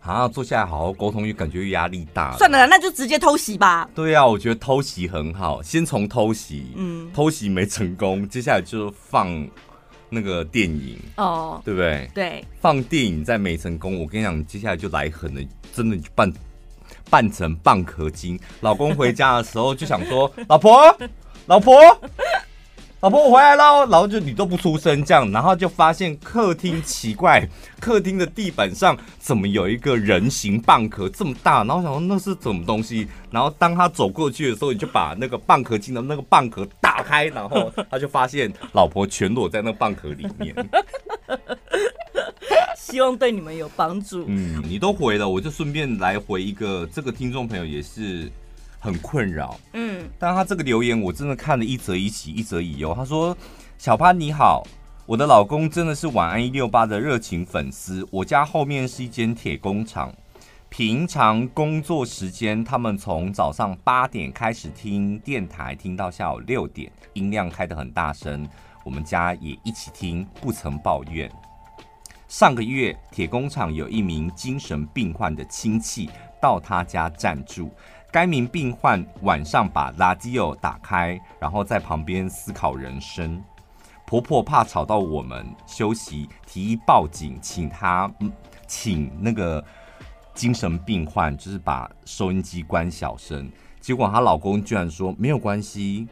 [0.00, 2.34] 啊，坐下来好好沟通，又感觉压力大。
[2.38, 3.86] 算了，那就直接偷袭吧。
[3.94, 9.46] 对啊，我觉得偷袭很好，先从偷袭，嗯，偷袭没成功，接下来就放
[10.08, 12.10] 那个电影哦，对不对？
[12.14, 15.42] 对，放电影再没成功，我跟你讲，接下来就来狠了，
[15.74, 16.32] 真的就扮
[17.10, 18.38] 扮成蚌壳精。
[18.60, 20.96] 老公回家的时候就想说：“老婆，
[21.46, 21.74] 老婆。”
[23.00, 31.62] 老婆，我回来了，然后就你都不出声这样，然后就发现客厅奇怪，客厅的地板上怎么有一个人形蚌壳这么大？
[31.62, 33.06] 然后想说那是什么东西？
[33.30, 40.52] 然后当他走过去的时候，你就把那个蚌壳精的那个蚌壳打开，然后他就发现老婆全裸在那蚌壳里面。
[42.90, 44.24] 希望对你们有帮助。
[44.26, 48.30] 嗯，你都回了，我就顺便来回一个，这个听众朋友也是。
[48.80, 52.94] 很困扰，嗯，但他这个留言我真的看了一则以喜，一则以忧。
[52.94, 53.36] 他说
[53.76, 54.64] ：“小潘你好，
[55.04, 58.06] 我的老公真的是晚安一六八的热情粉丝。
[58.12, 60.14] 我家后面是一间铁工厂，
[60.68, 68.48] 平常工作时间他们从早上八点开始听电台，听到下午六点，音量开得很大声，
[68.84, 71.28] 我们家也一起听，不曾抱怨。
[72.28, 76.08] 上个月铁工厂有一名精神病患的亲戚
[76.40, 77.70] 到他家暂住。”
[78.10, 83.42] 该名病患晚上把垃圾哦打开，然后在旁边思考人生。
[84.06, 88.10] 婆婆怕吵到我们休息，提议报警，请他
[88.66, 89.62] 请那个
[90.32, 93.50] 精神病患，就是把收音机关小声。
[93.78, 96.08] 结果她老公居然说没有关系。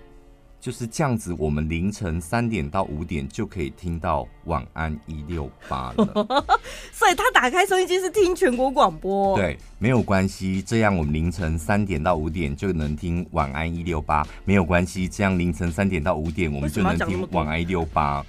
[0.66, 6.04] 就是这样子，我们凌晨三点到五点就可以听到晚安一六八了。
[6.90, 9.36] 所以他打开收音机是听全国广播。
[9.36, 14.26] 对，没有关系，这样我们凌晨三点到五点就能听晚安一六八。
[14.44, 18.26] 没有关系，这样凌晨三点到五点我们就能听晚安一六八。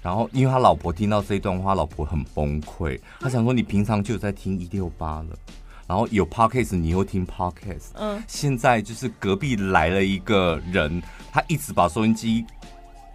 [0.00, 3.00] 然后，因为他老婆听到这一段话，老婆很崩溃。
[3.18, 5.26] 他想说，你平常就有在听一六八了。
[5.90, 7.88] 然后有 podcast，你又听 podcast。
[7.94, 12.46] 嗯，现在就是隔壁来了一个人，他一直把收音机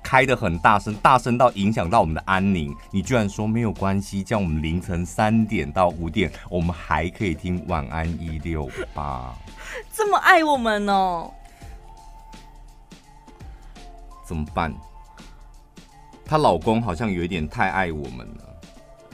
[0.03, 9.33] 开的很大声，大声到影响到我们的安宁，你居然说没有关系，叫我们凌晨三点到五点，我们还可以听晚安一六八，
[9.93, 11.31] 这么爱我们哦？
[14.25, 14.75] 怎么办？
[16.25, 18.43] 她老公好像有一点太爱我们了，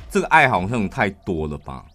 [0.10, 1.86] 这个爱好像太多了吧？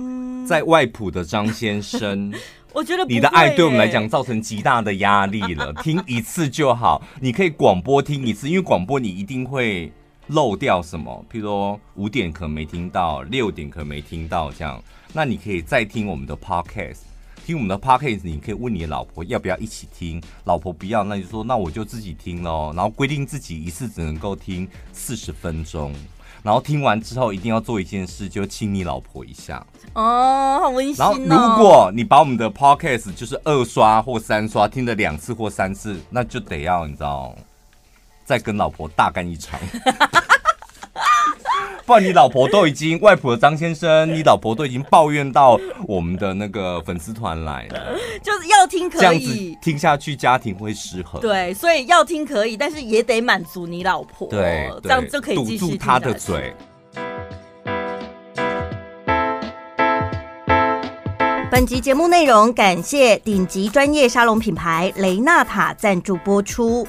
[0.00, 2.32] 嗯，在外埔的张先生。
[2.72, 5.72] 我觉得你的爱对我们来讲造成极大的压力了。
[5.84, 9.92] 听一次就好，你可以广播听一次，因为广播你一定会
[10.28, 14.82] 漏掉什么，譬如说五点可能没听到，六点可能没听到这样。
[15.12, 16.98] 那你可以再听我们的 podcast，
[17.44, 22.72] 听我们的 podcast，你可以问你的老婆要不要一起听，老婆不要，那就说那我就自己听喽。
[22.74, 25.92] 然后规定自己一次只能够听四十分钟。
[26.42, 31.16] 然后听完之后，一定要做一件事，就亲你老婆一下哦，好温馨哦。
[31.26, 37.34] 然后，如果你把我们的 podcast 就是二刷或三刷，听了两次或三次，那就得要你知道，
[38.24, 39.58] 再跟老婆大干一场。
[41.86, 51.18] 不然你老婆都已经外婆的张先生，你老婆都已经抱怨到我们的那个粉丝团来了， 就是要听可以，这样子听下去家庭会失衡。
[51.20, 54.28] 对，所以要听可以，但是也得满足你老婆。
[54.28, 56.54] 对，这样就可以继续堵住他的嘴。
[61.50, 66.86] 本集节目内容感谢顶级专业沙龙品牌雷纳塔赞助播出。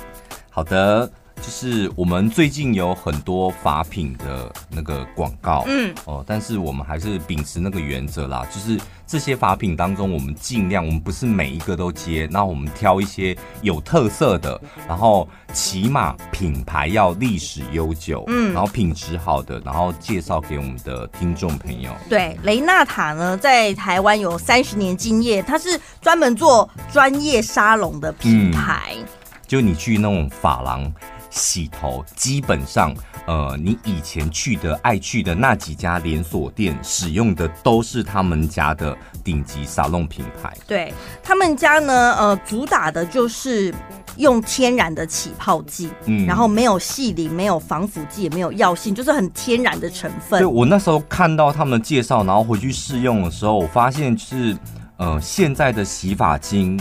[0.49, 1.10] 好的。
[1.39, 21.91] 就是我们最近有很多法品的那个广告，嗯，哦，但是我们还是秉持那个原则啦，就是这些法品当中，我们尽量，我们不是每一个都接，那我们挑一些有特色的，然后起码品牌要历史悠久，嗯，然后品质好的，然后介绍给我们的听众朋友。
[22.10, 29.06] 对，雷纳塔呢，在台湾有三十年经验，它是专门做专业沙龙的品牌，嗯，
[29.47, 30.91] 就你去那种发廊。
[31.30, 32.94] 洗头基本上，
[33.28, 40.56] 呃，你以前去的爱去的那几家连锁店使用的都是他们家的顶级沙龙品牌。
[40.68, 43.74] 对，他们家呢，呃，主打的就是
[44.18, 50.39] 用天然的起泡剂，嗯，然后没有细鳞，没有防腐剂，也没有药性，就是很天然的成分。
[50.42, 54.58] 对，我那时候看到他们介绍，然后回去试用的时候，我发现就是，
[54.98, 56.80] 呃，现在的洗发精。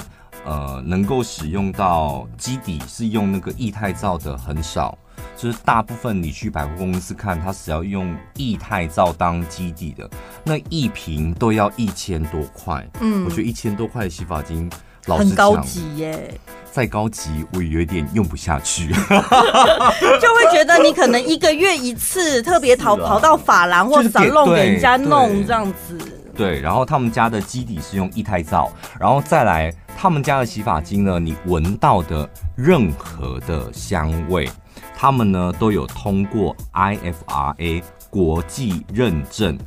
[0.48, 4.96] 呃，能够使用到基底是用那个液态皂的很少，
[5.36, 10.08] 就是大部分你去百货公司看，它是要用液态皂当基底的，
[10.42, 12.82] 那一瓶都要一千多块。
[13.00, 14.70] 嗯，我觉得一千多块的洗发精，
[15.04, 16.40] 老实讲，很高级耶。
[16.72, 25.98] 再高级我也有点用不下去， 就会觉得你可能一个月一次，特别跑跑到法廊或者 salon 给人家弄这样子。
[26.34, 29.70] 对，然后他们家的基底是用液态皂，然后再来。
[30.00, 34.48] 他们家的洗发精呢，你闻到的任何的香味，
[34.96, 39.58] 他们呢都有通过 IFRA 国际认证。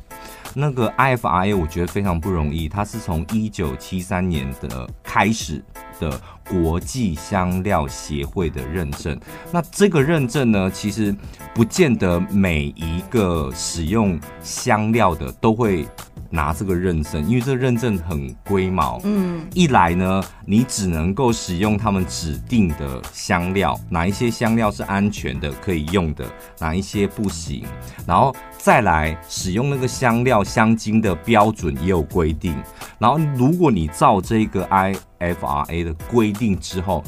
[0.54, 5.62] 那个 IFRA 我觉得非常不容易，它是从一九七三年的开始
[6.00, 6.18] 的
[6.48, 9.20] 国际香料协会的认证。
[9.50, 11.14] 那这个认证呢，其实
[11.54, 15.86] 不见得每一个使用香料的都会。
[16.34, 18.98] 拿这个认证，因为这个认证很龟毛。
[19.04, 26.24] 嗯，一来呢，你只能够使用他们指定的香料，哪一些香料是安全的可以用的，
[26.58, 27.62] 哪一些不行。
[28.06, 32.56] 然后再来使用那个香料香精的标准也有规定。
[32.98, 37.04] 然后如果你照这个 IFRA 的规定之后，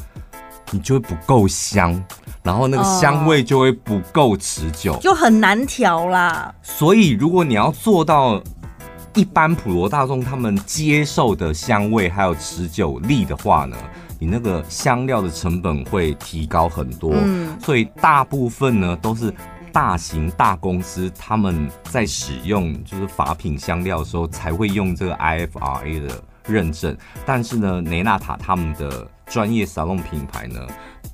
[0.71, 1.99] 你就会不够香，
[2.43, 6.55] 然后那个香味就会不够持久，就很难调啦。
[6.63, 8.43] 所以如果你要做到。
[9.15, 13.77] 一般普罗大众他们接受的香味还有持久力的话呢，
[14.19, 17.13] 你那个香料的成本会提高很多。
[17.15, 19.33] 嗯，所以大部分呢都是
[19.73, 26.97] 大型大公司他们在使用就是法品香料的时候才会用这个 IFRA 的认证。
[27.25, 30.61] 但是呢，雷纳塔他们的专业沙龙品牌呢，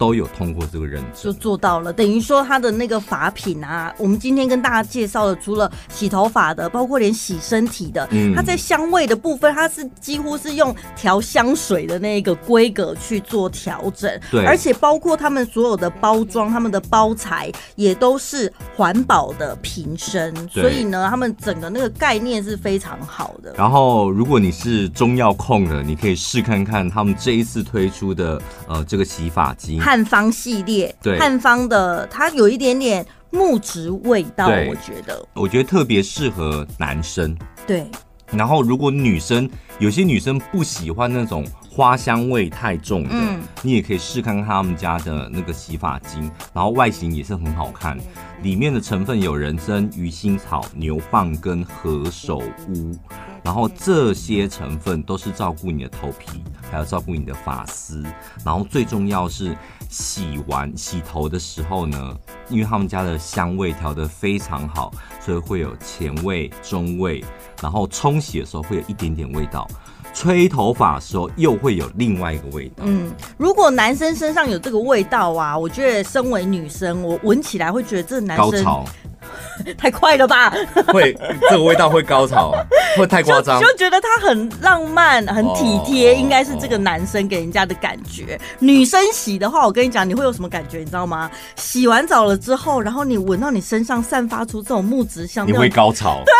[0.00, 1.92] 都有通过这个认证，就做到了。
[1.92, 14.10] 等于说，它的那个法品啊，我们今天跟大家介绍的，除了洗头发的，包括连洗身体的，嗯，它在香味的部分，它是几乎是用调香水的那个规格去做调整。
[14.30, 23.52] 对，而且包括他们所有的包装，他们的包材也都是环保的瓶身，所以呢，他们整个那个概念是非常好的。
[23.54, 29.78] 然后，如果你是中药控的，你可以试看看他们这一次推出的呃这个洗发精。
[29.90, 37.36] 汉方系列，对，汉方的它有一点点木质味道，我觉得，我觉得特别适合男生。
[37.66, 37.84] 对，
[38.30, 41.44] 然后如果女生有些女生不喜欢那种
[41.80, 47.96] 花香味太重的，嗯你也可以试看看他们家的那个洗发精，然后外形也是很好看，
[48.42, 52.36] 里面的成分有人参、鱼腥草、牛蒡跟何首
[52.68, 52.94] 乌。
[53.42, 58.04] 然后这些成分都是照顾你的头皮，还有照顾你的发丝。
[58.44, 59.56] 然后最重要是
[59.88, 62.14] 洗完洗头的时候呢，
[62.50, 67.24] 因为他们家的香味调得非常好，所以会有前味、中味。
[67.62, 69.66] 然后冲洗的时候会有一点点味道，
[70.12, 72.84] 吹头发的时候又会有另外一个味道。
[72.86, 78.84] 嗯，如果男生身上有这个味道啊，我觉得身为女生，我闻起来会觉得这男生高潮。
[79.76, 80.50] 太快了吧？
[80.88, 82.54] 会这个味道会高潮，
[82.96, 88.36] 会太夸张，就，就觉得他很浪漫、很体贴，哦、应该是这个男生给人家的感觉。
[88.36, 90.78] 哦、女生洗的话，我跟你讲，你会有什么感觉？
[90.78, 91.30] 你知道吗？
[91.56, 96.22] 洗完澡了之后，然后你闻到你身上散发出这种木质香，你会高潮。
[96.24, 96.32] 对，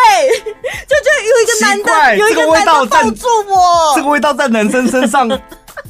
[0.89, 3.60] 就觉得有一个男的，有一个男的抱住我，
[3.95, 5.29] 这个味道在男生身上。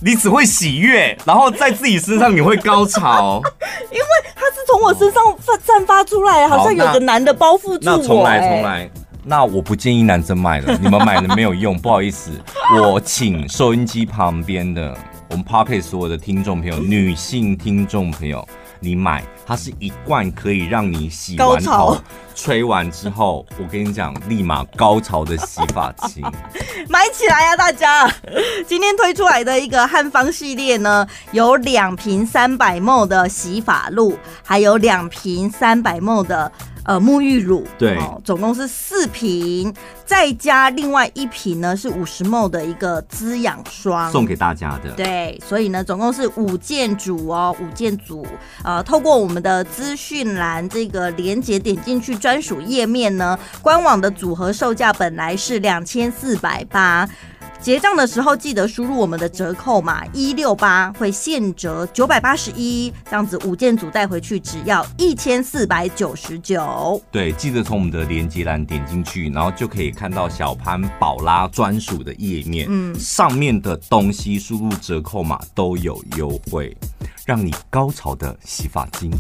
[0.03, 3.43] 你只会喜悦，然后在自己身上你会高潮，
[3.91, 7.97] 因为它是从我身上散散发出来，好像有个男的包覆住我。
[7.97, 8.91] 那重来重来，
[9.25, 12.31] 那我不建议男生买了，你们买了没有用，不好意思，
[12.81, 14.97] 我请收音机旁边的
[15.29, 18.47] 我们 Podcast 所有的听众朋友，女性听众朋友。
[18.81, 21.97] 你买，它是一罐可以让你洗完头、
[22.35, 26.25] 吹完之后，我跟你讲，立马高潮的洗发精，
[26.89, 27.57] 买起来啊！
[27.57, 28.11] 大家，
[28.67, 36.51] 今天推出来的一个汉方系列呢，有两瓶三百 ml 的洗发露，还有两瓶三百 ml 的。
[36.91, 39.73] 呃，沐浴乳对、哦，总共是四瓶，
[40.05, 44.91] 再加另外一瓶呢，是五十 ml 的一个滋养霜，送给大家的。
[44.97, 48.27] 对，所以呢，总共是五件组哦，五件组。
[48.65, 57.09] 呃，透过我们的资讯栏这个连接点进去专属页面呢，官网的组合售价本来是两千四百八。
[57.63, 67.01] 结账的时候记得输入我们的折扣码一六八，会现折九百八十一，这样子五件组带回去只要一千四百九十九。
[67.11, 76.75] 对，记得从我们的连接栏点进去，然后就可以看到小潘宝拉专属的页面，嗯，上面的东西输入折扣码都有优惠，
[77.27, 79.11] 让你高潮的洗发精。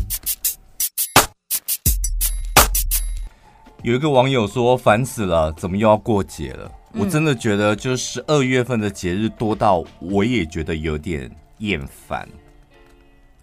[3.82, 6.70] 有一个网友说烦死了，怎么又要过节了？
[6.92, 12.28] 我真的觉得，就是二月份的节日多到我也觉得有点厌烦。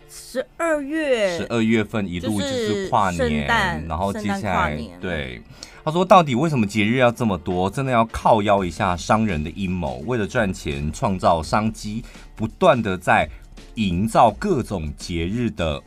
[0.10, 3.48] 十二月，十二月份一路就是跨年，
[3.88, 5.42] 然后接下来对
[5.84, 7.70] 他说，到底为什么节日要这么多？
[7.70, 12.04] 真的要靠邀一下商人的阴谋，为了赚钱创造商机，
[12.36, 13.30] 不断的在
[13.76, 15.82] 营造各种节日的。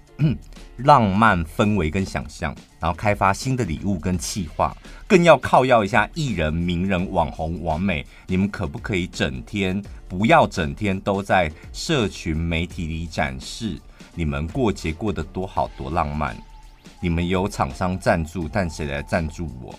[0.77, 4.75] 浪漫氛围跟想象，然后开发新的礼物跟企划，
[5.07, 13.79] 更要靠要一下艺人、名人、网红、完美，你们可不可以整天不要整天都在社群媒体里展示
[14.15, 16.37] 你们过节过得多好多浪漫？
[17.01, 19.75] 你们有厂商赞助，但谁来赞助我？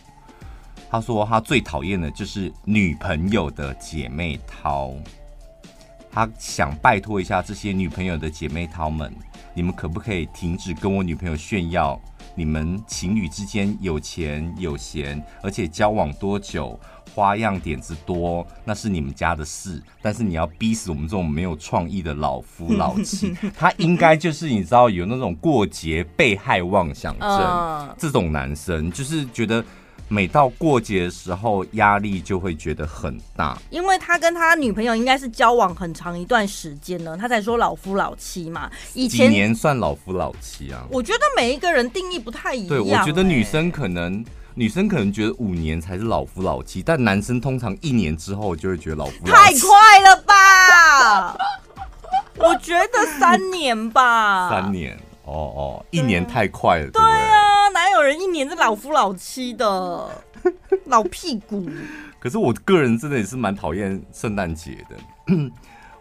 [0.89, 4.93] 他说他最讨厌的就是女朋友的姐妹淘，
[6.11, 9.11] 他想拜托一下这些女朋友的姐妹淘们。
[9.53, 11.99] 你们可不可以停止跟我女朋友炫耀？
[12.35, 16.79] 你们情侣之间有钱有闲，而且交往多久，
[17.13, 19.83] 花样点子多，那是你们家的事。
[20.01, 29.63] 但是你要逼死我们这种没有创意的老夫老妻， 他应该就是你知道有那种过节被害妄想症，这种男生就是觉得。
[30.11, 38.69] 每到过节的时候，压力就会觉得很大，因为他跟他女朋友应该是交往很长一段时间了，他才说老夫老妻嘛。
[38.93, 40.83] 以前几年算老夫老妻啊？
[40.91, 42.67] 我觉得每一个人定义不太一样。
[42.67, 44.21] 对，我觉得女生可能
[44.53, 49.31] 女生可能觉得五年才是老夫老妻，但男生通常一年之后就会觉得老夫老妻。
[49.31, 51.37] 太快了吧？
[52.35, 54.49] 我觉得三年吧。
[54.49, 54.99] 三年。
[55.23, 57.01] 哦哦，一年太快了，对，
[58.31, 60.09] 年是老夫老妻的，
[60.85, 61.65] 老屁股。
[62.19, 64.95] 可是我个人真的也是蛮讨厌圣诞节的。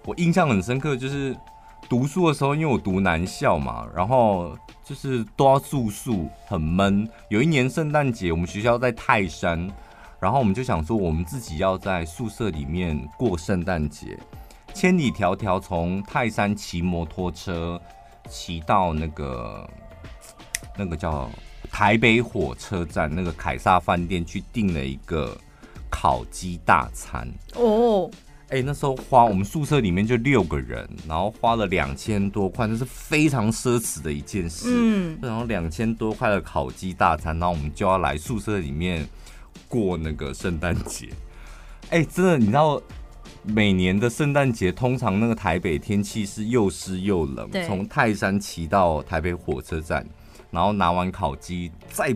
[0.06, 1.36] 我印象很深刻，就是
[1.88, 7.08] 读书的时候，因为我读男校嘛，然后就是都要住宿，很闷。
[7.28, 9.70] 有一年圣诞节，我们学校在泰山，
[10.18, 14.18] 然后我们就想说，我们自己要在宿舍里面过圣诞节，
[14.74, 17.80] 千里迢迢从泰山骑摩托车。
[18.28, 19.68] 骑到那个
[20.76, 21.28] 那个叫
[21.70, 25.36] 台北火车站那个凯撒饭店去订了一个
[25.88, 28.10] 烤鸡大餐哦，
[28.48, 34.66] 哎、欸，那时候花我们宿舍里面就六个人，然后花了两千多块，那是非常奢侈的一件事。
[34.68, 39.06] 嗯，然后两千多块的烤鸡大餐，然后我们就要来宿舍里面
[39.68, 41.08] 过那个圣诞节。
[41.90, 42.82] 哎，真的，你知道，
[43.44, 47.48] 每年的圣诞节，通常那个台北天气是又湿又冷。
[47.66, 50.04] 从泰山骑到台北火车站，
[50.50, 52.14] 然后拿完烤鸡，再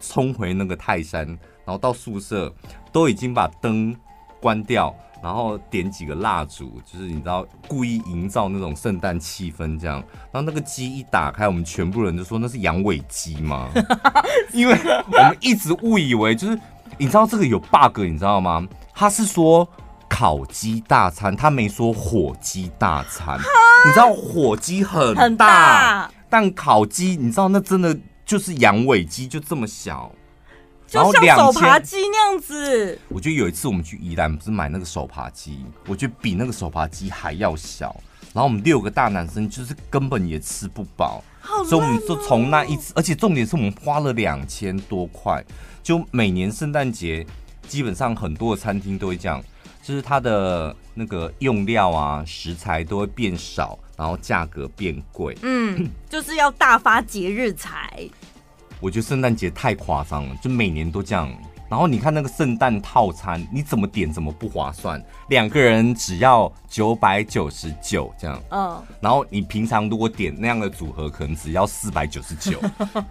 [0.00, 2.52] 冲回那个泰山，然后到宿舍，
[2.92, 3.94] 都已经把灯
[4.40, 4.94] 关掉。
[5.22, 9.96] 然后点几个蜡烛，就是你知道故意营造那种圣诞气氛，这样。
[10.30, 13.70] 然后那个鸡一打开，我们全部人就说那是羊尾鸡吗？
[14.52, 16.60] 因为我们一直误以为就是，
[16.98, 18.68] 你知道这个有 bug，你知道吗？
[18.92, 19.66] 他是说
[20.10, 23.38] 烤鸡大餐，他没说火鸡大餐。
[23.86, 30.10] 你知道火鸡很大，很大，但烤鸡你知道那真的就是羊尾鸡，就这么小。
[30.88, 37.94] 就像手扒鸡那样子，我觉得有一次我们去宜兰，不是买那个手扒鸡，我觉得比那个手扒鸡还要小。
[38.32, 45.40] 然后我们六个大男生就是根本也吃不饱，喔、所以我们就从那一次，而且重点是我们花了两千多块。
[45.84, 47.24] 就每年圣诞节，
[47.68, 49.40] 基本上很多的餐厅都会这样，
[49.84, 55.36] 就是它的那个用料啊、食材都会变少，然后价格变贵。
[55.42, 58.08] 嗯，就是要大发节日财。
[58.80, 61.30] 我觉得圣诞节太夸张了，就每年都这样。
[61.74, 68.40] 然后你看那个圣诞套餐，你怎么点怎么不划算，两个人只要九百九十九这样。
[68.50, 68.80] 嗯。
[69.00, 72.60] 然后你平常如果点那样的组合，可能只要四百九十九。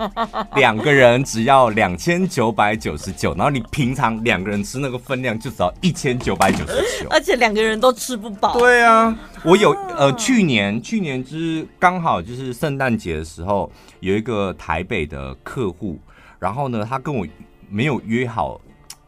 [0.55, 7.09] 两个人只要两千九百九十九，然后你平常两个人吃那个分量就只要一千九百九十九。
[7.09, 8.57] 而且两个人都吃不饱。
[8.57, 15.99] 对啊，我有呃，去年去年就是刚好就是圣诞节的时候，有一个台北的客户，
[16.39, 17.27] 然后呢，他跟我。
[17.69, 18.59] 没有约好，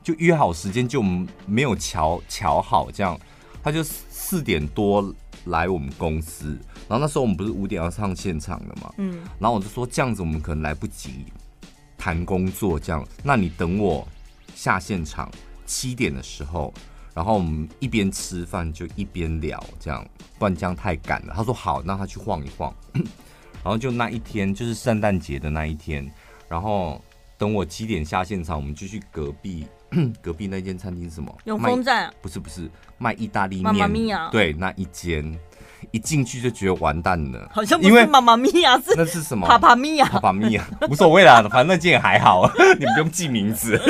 [0.03, 1.01] 就约好时间就
[1.45, 3.19] 没有瞧瞧好，这样。
[3.63, 5.11] 他就四点多
[5.45, 6.55] 来我们公司，
[6.87, 11.25] 然后那时候我们不是五点要上现场的嘛，嗯，然后我就说这样子我们可能来不及
[11.97, 14.07] 谈工作，这样，那你等我
[14.53, 15.31] 下现场
[15.65, 16.71] 七点的时候，
[17.15, 21.33] 然后我们一边吃饭就一边聊，这样，不然这样太赶了。
[21.35, 26.07] 他说好，那他去晃一晃， 然后就那一天就是圣诞节的那一天，
[26.47, 27.03] 然后。
[27.37, 29.67] 等我七点下现场，我们就去隔壁
[30.21, 31.35] 隔壁那间餐厅，什么？
[31.45, 32.11] 永丰站？
[32.21, 34.17] 不是不是，卖意大利面。
[34.31, 35.37] 对，那一间
[35.91, 39.47] 一进去就觉得完蛋了，好像不是妈妈咪呀，是那是什么？
[39.47, 43.79] 帕帕咪呀，帕帕咪呀，无所谓啦， 反正那间也还好， 你们不用记名字。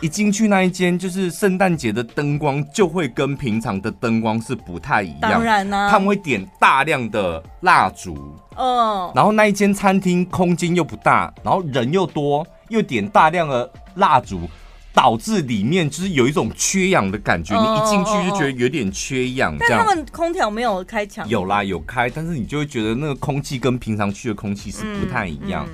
[0.00, 5.20] 一进去那一间，就是圣诞节的灯光就会跟平常的灯光是不太一样。
[5.22, 12.46] 当然呢、啊，他们会点大量的蜡烛，嗯，然后那一间餐厅空间又不大，然后人又多。
[12.68, 14.48] 又点大量的蜡烛，
[14.92, 17.54] 导致里面就是有一种缺氧的感觉。
[17.54, 19.56] 你一进去就觉得有点缺氧。
[19.58, 21.28] 这样，但他们空调没有开强。
[21.28, 25.66] 有啦，有开，但是你就会觉得那个空气跟平常去的空气是不太一样。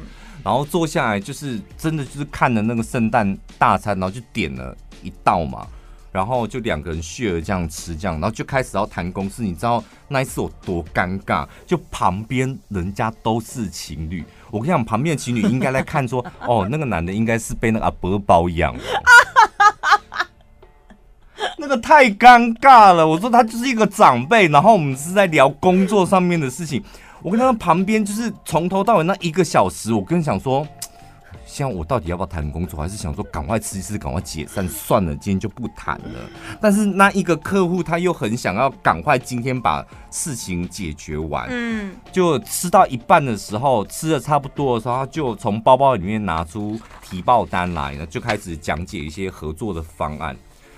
[0.42, 5.66] 然后坐下来就是真的就是看了那个圣诞大餐，然后就点了一道嘛。
[6.12, 9.42] 然后就两个人 share 这样吃，这样，然后就开始要谈公事。
[9.42, 11.44] 你知道那一次有多尴尬？
[11.66, 14.22] 就旁边人家都是情侣，
[14.54, 18.72] 我跟你讲，旁边的情侣应该来看说， 哦，那个男的应该是被那个阿伯包养，
[21.58, 23.04] 那个太尴尬了。
[23.04, 26.80] 我说他就是一个长辈，然后我们是在聊工作上面的事情。
[27.20, 30.64] 我跟他们旁边就是从头到尾那一个小时，我跟你讲说。
[31.46, 36.30] 像我到底要不要谈工作，还是想说赶快吃一次，赶快解散算了，今天就不谈了。
[36.60, 50.36] 但是那一个客户他又很想要赶快今天把事情解决完，嗯，就吃到一半的时候，吃的差不多的时候，他就从包包里面拿出提报单来了，就开始讲解一些合作的方案。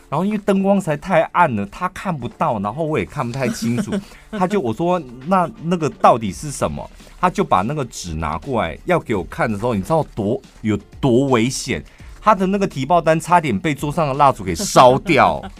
[0.08, 3.92] 然后因为灯光实在太暗了，他看不到，然后我也看不太清楚。
[4.38, 6.88] 他就我说那那个到底是什么？
[7.20, 11.84] 他就把那个纸拿过来要给我看的时候，你知道多有多危险？
[12.20, 15.42] 他的那个提报单差点被桌上的蜡烛给烧掉。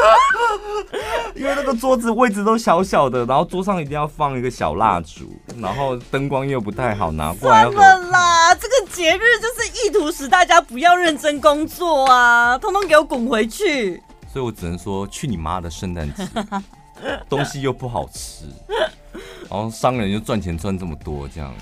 [1.34, 7.70] 因为那个桌子位置都小小的，然后桌上一定要放一个小蜡烛，然后灯光又不太好拿过来。
[7.70, 14.02] 算了啦，这个节日就是意图使大家不要认真工作啊，通通给我滚回去。
[14.32, 16.26] 所以我只能说，去你妈的圣诞节，
[17.28, 18.44] 东西又不好吃，
[19.48, 21.54] 然后商人又赚钱赚这么多，这样。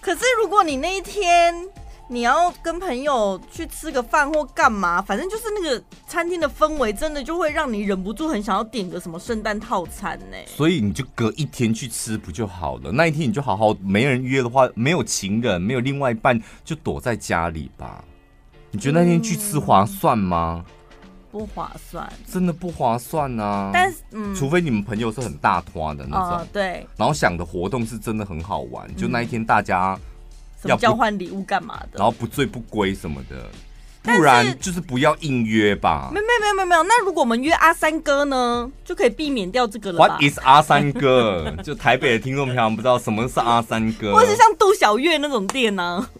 [0.00, 1.54] 可是如果你那一天。
[2.12, 10.36] 你要跟朋友去吃个饭或干嘛，反正就是那个餐厅的氛围，真的就会让你忍不住很想要点个什么圣诞套餐呢。
[10.44, 12.90] 所以你就隔一天去吃不就好了？
[12.90, 18.04] 那一天你就好好，没人约的话，没有情人，没有另外一半，就躲在家里吧。
[18.72, 20.64] 你觉得那天去吃划算吗？
[20.66, 20.74] 嗯，
[21.30, 23.70] 不划算，真的不划算啊。
[23.72, 29.96] 但是，嗯，除非你们朋友是很大团的那种，哦，对，然后想的活动是真的很好玩，就那一天大家。
[30.64, 31.98] 要交换礼物干嘛的？
[31.98, 33.36] 然后不醉不归什么的。
[34.02, 36.10] 不然就是不要硬约吧。
[36.10, 40.06] 没有没有没有没有，那如果我们约阿三哥呢，就可以避免掉这个了吧。
[40.06, 41.54] What is 阿三哥？
[41.62, 46.10] 就台北的听众朋友不知道什么是阿三哥，或是像杜小月那种店呢、啊？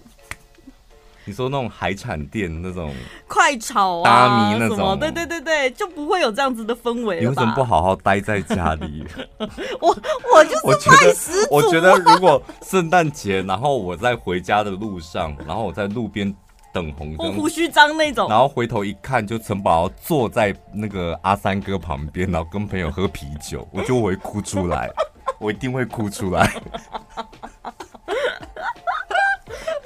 [1.30, 2.92] 你说那种海产店那种
[3.28, 7.20] 快炒啊，那种，对对对对，就不会有这样子的氛围。
[7.20, 9.06] 你为什么不好好待在家里？
[9.80, 9.96] 我
[10.34, 11.54] 我就是卖食主。
[11.54, 16.34] 我觉得如果圣诞节，然后我在回家的路上，然后我在路边
[16.72, 24.90] 等红灯，胡须张那种，然后回头一看，就陈宝坐在那个阿三哥旁边，然后跟朋友喝啤酒，我就会哭出来，
[25.38, 26.52] 我一定会哭出来。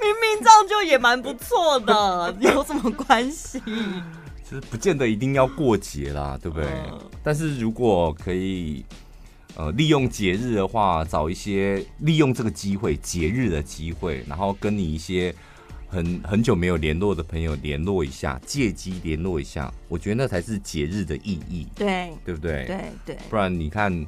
[0.05, 3.59] 明明这样就也蛮不错的， 有什么关系？
[4.43, 6.67] 其实不见得一定要过节啦，对不对？
[6.91, 8.85] 嗯、但是如果可以，
[9.55, 15.33] 呃，利用节日的话，找一些利用这个机会，节日的机会，然后跟你一些
[15.87, 22.65] 很很久没有联络的朋友联络一下，借机联络一下，我觉得那才是节日的意义，对，对不对？
[22.65, 24.05] 对对，不然你看，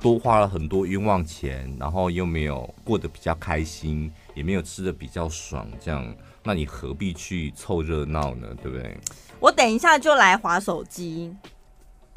[0.00, 4.10] 多花了很多冤枉钱，然后又没有过得比较开心。
[4.34, 8.48] 也没有吃的比较爽，这样，那你何必去凑热闹呢？
[8.62, 8.98] 对不对？
[9.40, 11.34] 我等一下就来划手机，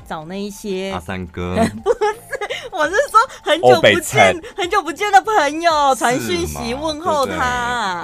[0.07, 1.99] 找那一些阿三哥， 不是，
[2.71, 8.01] 我是说很久不见、很久不见的朋友传讯息问候他。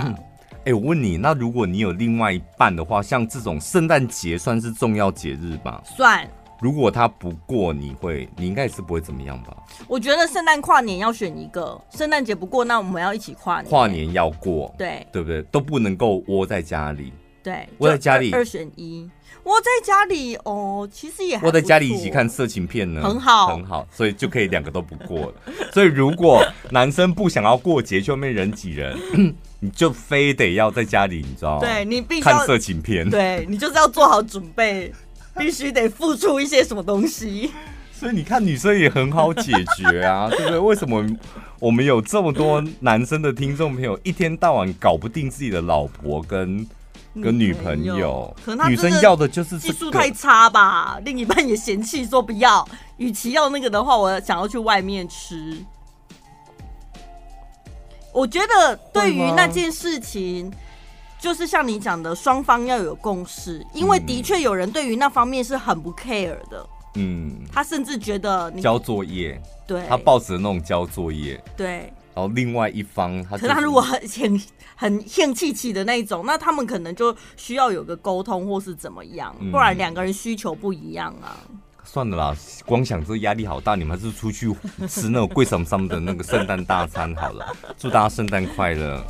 [0.65, 5.81] 哎、欸，我问你，那如果你有另外一半的话，像这种圣诞节算是重要节日吧？
[5.83, 6.25] 算。
[6.63, 9.53] 如果他不过，你会，你应该也是不会怎么样吧？
[9.85, 13.69] 我觉得圣诞跨年要选一个，圣诞节不过，那我们要一起跨年。
[13.69, 15.41] 跨年要过，对对不对？
[15.51, 17.11] 都不能够窝在家里。
[17.43, 19.09] 对，窝在家里二选一。
[19.43, 25.33] 窝在家里哦，其实也窝在家里一起看色情片呢，很好很好，所以就可以两个都不过了。
[25.73, 28.97] 所以如果男生不想要过节，就没人挤人，
[29.59, 31.59] 你就非得要在家里，你知道吗？
[31.59, 34.93] 对你必须看色情片，对你就是要做好准备。
[35.35, 37.51] 必须得付出一些什么东西，
[37.91, 40.59] 所以你看女生也很好解决啊， 对不对？
[40.59, 41.03] 为什么
[41.59, 46.67] 我们有这么多男生的听众朋友，一天到晚搞不定自己的老婆跟
[47.21, 48.35] 跟女朋友？
[48.45, 52.67] 可能女生要的就是技术太差吧，另一半也嫌弃说不要。
[52.97, 55.57] 与其要那个的话，我想要去外面吃。
[58.11, 60.51] 我觉得对于那件事情。
[61.23, 66.69] 就是像你讲的，双方要有共识，因为的确有人对于那方面是很不 care 的。
[66.95, 71.93] 嗯，他甚至觉得你交作业，对，他抱着那种交作业，对。
[72.13, 74.41] 然后另外一方他、就是，可是他如果很很
[74.75, 81.39] 很兴气气的那一种，那他们可能就需要有个沟通或是怎么样，不然两个人需求不一样啊。
[81.49, 84.53] 嗯、算了啦，光想这压力好大，你们还是出去
[84.89, 87.47] 吃那种贵桑桑的那个圣诞大餐好了。
[87.77, 89.01] 祝大家圣诞快乐。